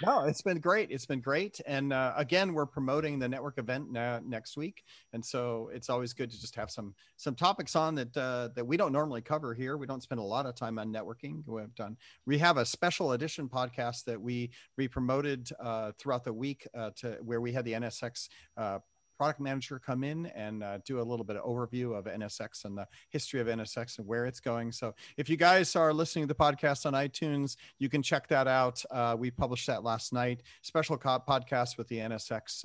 [0.04, 0.90] no, it's been great.
[0.90, 1.60] It's been great.
[1.66, 4.82] And uh, again, we're promoting the network event next week,
[5.12, 8.66] and so it's always good to just have some some topics on that uh, that
[8.66, 9.76] we don't normally cover here.
[9.76, 11.42] We don't spend a lot of time on networking.
[11.46, 11.96] We have done.
[12.26, 16.90] We have a special edition podcast that we we promoted uh, throughout the week uh,
[16.96, 18.78] to where we had the NSX uh,
[19.20, 22.78] product manager come in and uh, do a little bit of overview of NSX and
[22.78, 24.72] the history of NSX and where it's going.
[24.72, 28.48] So if you guys are listening to the podcast on iTunes, you can check that
[28.48, 28.82] out.
[28.90, 30.40] Uh, we published that last night.
[30.62, 32.64] Special co- podcast with the NSX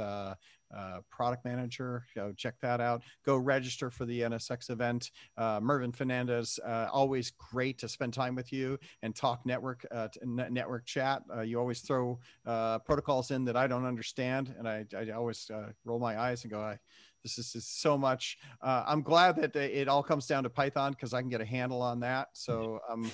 [0.76, 2.05] uh, product manager.
[2.16, 3.01] Go check that out.
[3.26, 5.11] Go register for the NSX event.
[5.38, 10.07] Uh, Mervyn Fernandez, uh, always great to spend time with you and talk network uh,
[10.24, 11.24] network chat.
[11.34, 15.49] Uh, you always throw uh, protocols in that I don't understand, and I, I always
[15.84, 16.78] roll my eyes and go, I,
[17.26, 18.38] this is, is so much.
[18.61, 21.45] Uh, I'm glad that it all comes down to Python because I can get a
[21.45, 22.28] handle on that.
[22.34, 23.11] So um,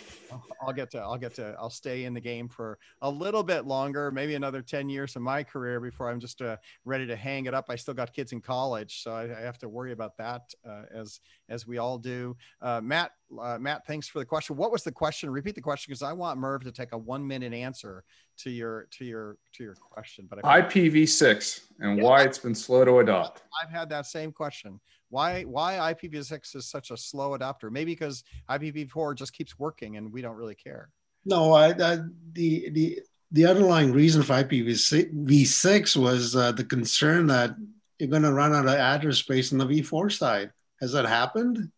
[0.61, 3.65] I'll get to I'll get to I'll stay in the game for a little bit
[3.65, 7.45] longer, maybe another 10 years of my career before I'm just uh, ready to hang
[7.45, 7.67] it up.
[7.69, 10.83] I still got kids in college, so I, I have to worry about that uh,
[10.93, 12.35] as as we all do.
[12.61, 14.57] Uh, Matt, uh, Matt, thanks for the question.
[14.57, 15.29] What was the question?
[15.29, 18.03] Repeat the question because I want Merv to take a one minute answer
[18.43, 20.27] to your to your to your question.
[20.29, 23.43] But IPv6 and yeah, why it's been slow to adopt.
[23.61, 24.79] I've had that same question.
[25.09, 27.71] Why why IPv6 is such a slow adopter?
[27.71, 30.89] Maybe because IPv4 just keeps working and we don't really care.
[31.25, 31.99] No, I, I
[32.33, 32.99] the the
[33.31, 37.55] the underlying reason for IPv6 was uh, the concern that
[37.99, 40.51] you're going to run out of address space on the v4 side.
[40.81, 41.71] Has that happened?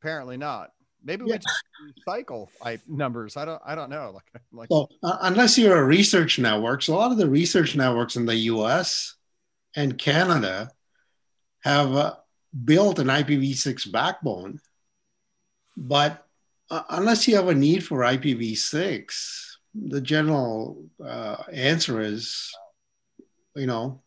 [0.00, 0.70] Apparently not.
[1.04, 1.36] Maybe yeah.
[1.84, 3.36] we cycle type numbers.
[3.36, 3.60] I don't.
[3.64, 4.12] I don't know.
[4.14, 4.70] Like, like.
[4.70, 8.26] Well, uh, unless you're a research network, so a lot of the research networks in
[8.26, 9.14] the U.S.
[9.76, 10.70] and Canada
[11.60, 12.14] have uh,
[12.64, 14.60] built an IPv6 backbone,
[15.76, 16.26] but
[16.70, 22.50] uh, unless you have a need for IPv6, the general uh, answer is,
[23.54, 24.02] you know,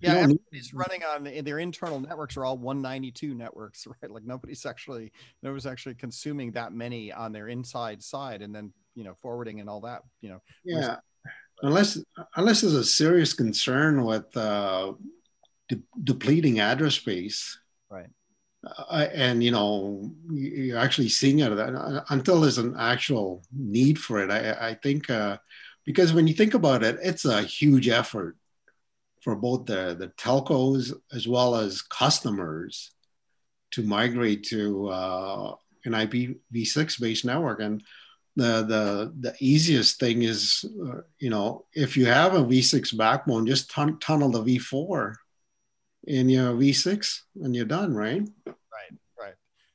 [0.00, 4.10] yeah, everybody's running on their internal networks are all 192 networks, right?
[4.10, 9.04] Like nobody's actually nobody's actually consuming that many on their inside side, and then you
[9.04, 10.02] know forwarding and all that.
[10.20, 10.96] You know, yeah,
[11.62, 11.98] unless
[12.36, 14.92] unless there's a serious concern with uh,
[15.68, 17.58] de- depleting address space,
[17.90, 18.08] right?
[18.64, 24.22] Uh, and you know you're actually seeing it uh, until there's an actual need for
[24.22, 24.30] it.
[24.30, 25.38] I, I think uh,
[25.84, 28.36] because when you think about it, it's a huge effort
[29.22, 32.92] for both the, the telcos as well as customers
[33.72, 35.54] to migrate to uh,
[35.84, 37.60] an IPv6 based network.
[37.60, 37.82] And
[38.36, 43.46] the, the, the easiest thing is, uh, you know, if you have a V6 backbone,
[43.46, 45.14] just tun- tunnel the V4
[46.06, 48.22] in your V6 and you're done, right?
[48.46, 49.34] Right, right.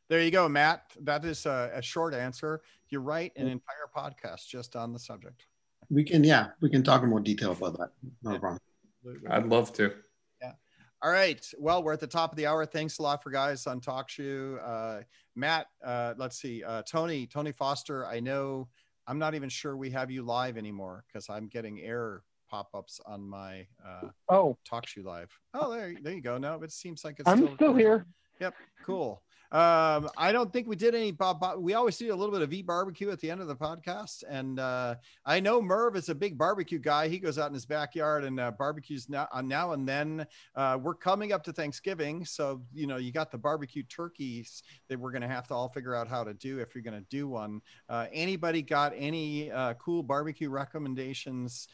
[0.10, 0.84] There you go, Matt.
[1.02, 2.62] That is a, a short answer.
[2.90, 3.32] You're right.
[3.36, 5.46] An entire podcast just on the subject.
[5.90, 7.90] We can, yeah, we can talk in more detail about that.
[8.24, 8.38] No yeah.
[8.40, 8.60] problem.
[9.06, 9.30] Absolutely.
[9.30, 9.94] I'd love to.
[10.42, 10.54] Yeah.
[11.02, 11.46] All right.
[11.60, 12.66] Well, we're at the top of the hour.
[12.66, 14.60] Thanks a lot for guys on Talk TalkShoe.
[14.64, 15.04] Uh,
[15.36, 16.64] Matt, uh, let's see.
[16.64, 18.06] Uh, Tony, Tony Foster.
[18.06, 18.70] I know.
[19.06, 23.28] I'm not even sure we have you live anymore because I'm getting error pop-ups on
[23.28, 25.30] my uh, oh TalkShoe live.
[25.54, 26.38] Oh, there, there you go.
[26.38, 27.28] No, it seems like it's.
[27.28, 28.06] I'm still, still here.
[28.40, 28.54] Yep.
[28.86, 29.22] Cool.
[29.54, 31.60] Um, I don't think we did any Bob, Bob.
[31.60, 34.24] We always do a little bit of V barbecue at the end of the podcast,
[34.28, 34.96] and uh,
[35.28, 37.08] I know Merv is a big barbecue guy.
[37.08, 40.26] He goes out in his backyard and uh, barbecues now, uh, now and then.
[40.56, 45.00] Uh, we're coming up to Thanksgiving, so you know you got the barbecue turkeys that
[45.00, 47.08] we're going to have to all figure out how to do if you're going to
[47.12, 47.62] do one.
[47.88, 51.68] Uh, anybody got any cool barbecue recommendations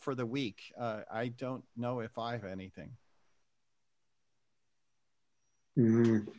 [0.00, 0.72] for the week?
[0.80, 2.92] I don't know if I have anything.
[5.76, 6.30] Mm-hmm.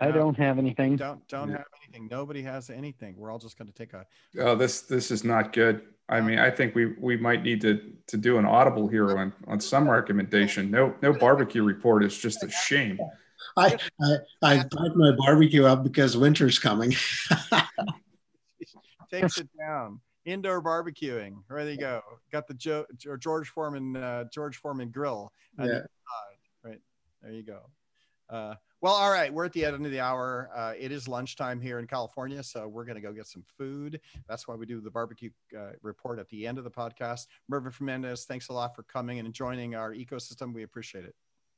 [0.00, 0.96] I don't have anything.
[0.96, 2.08] Don't don't have anything.
[2.10, 3.16] Nobody has anything.
[3.16, 4.06] We're all just going to take a.
[4.38, 5.82] Oh, this this is not good.
[6.08, 9.32] I mean, I think we we might need to to do an audible here on
[9.46, 10.70] on some recommendation.
[10.70, 12.98] No no barbecue report is just a shame.
[13.56, 16.94] I, I, I packed my barbecue up because winter's coming.
[19.10, 20.00] takes it down.
[20.24, 21.42] Indoor barbecuing.
[21.48, 22.02] There you go.
[22.30, 25.32] Got the Joe or George Foreman uh, George Foreman grill.
[25.58, 25.80] Yeah.
[26.62, 26.78] Right
[27.22, 27.60] there you go.
[28.28, 29.32] Uh, well, all right.
[29.32, 30.50] We're at the end of the hour.
[30.54, 34.00] Uh, it is lunchtime here in California, so we're going to go get some food.
[34.28, 37.26] That's why we do the barbecue uh, report at the end of the podcast.
[37.48, 40.54] Mervyn Fernandez, thanks a lot for coming and joining our ecosystem.
[40.54, 41.14] We appreciate it.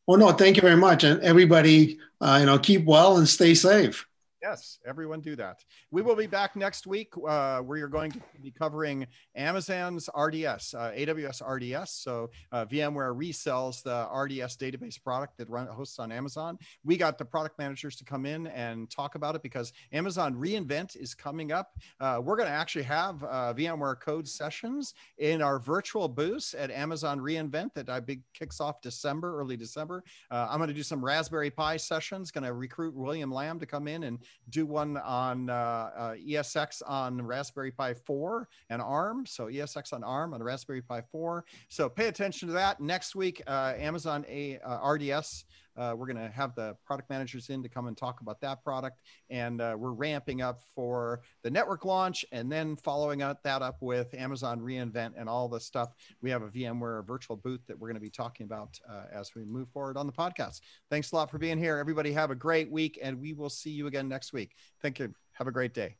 [0.06, 1.04] well, no, thank you very much.
[1.04, 4.06] And everybody, uh, you know, keep well and stay safe.
[4.42, 5.64] Yes, everyone do that.
[5.92, 10.74] We will be back next week uh, where you're going to be covering Amazon's RDS,
[10.74, 11.92] uh, AWS RDS.
[11.92, 16.58] So uh, VMware resells the RDS database product that run, hosts on Amazon.
[16.82, 20.96] We got the product managers to come in and talk about it because Amazon reInvent
[20.96, 21.78] is coming up.
[22.00, 26.72] Uh, we're going to actually have uh, VMware code sessions in our virtual booths at
[26.72, 30.02] Amazon reInvent that I big kicks off December, early December.
[30.32, 32.32] Uh, I'm going to do some Raspberry Pi sessions.
[32.32, 34.18] Going to recruit William Lam to come in and
[34.50, 39.26] do one on uh, uh, ESX on Raspberry Pi 4 and ARM.
[39.26, 41.44] So ESX on ARM on Raspberry Pi 4.
[41.68, 42.80] So pay attention to that.
[42.80, 45.44] Next week, uh, Amazon A, RDS.
[45.76, 48.62] Uh, we're going to have the product managers in to come and talk about that
[48.62, 49.00] product.
[49.30, 53.76] And uh, we're ramping up for the network launch and then following up that up
[53.80, 55.90] with Amazon reInvent and all the stuff.
[56.20, 59.34] We have a VMware virtual booth that we're going to be talking about uh, as
[59.34, 60.60] we move forward on the podcast.
[60.90, 61.78] Thanks a lot for being here.
[61.78, 64.54] Everybody have a great week, and we will see you again next week.
[64.80, 65.14] Thank you.
[65.32, 65.96] Have a great day.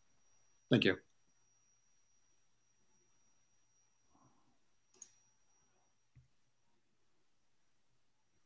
[0.71, 0.97] Thank you.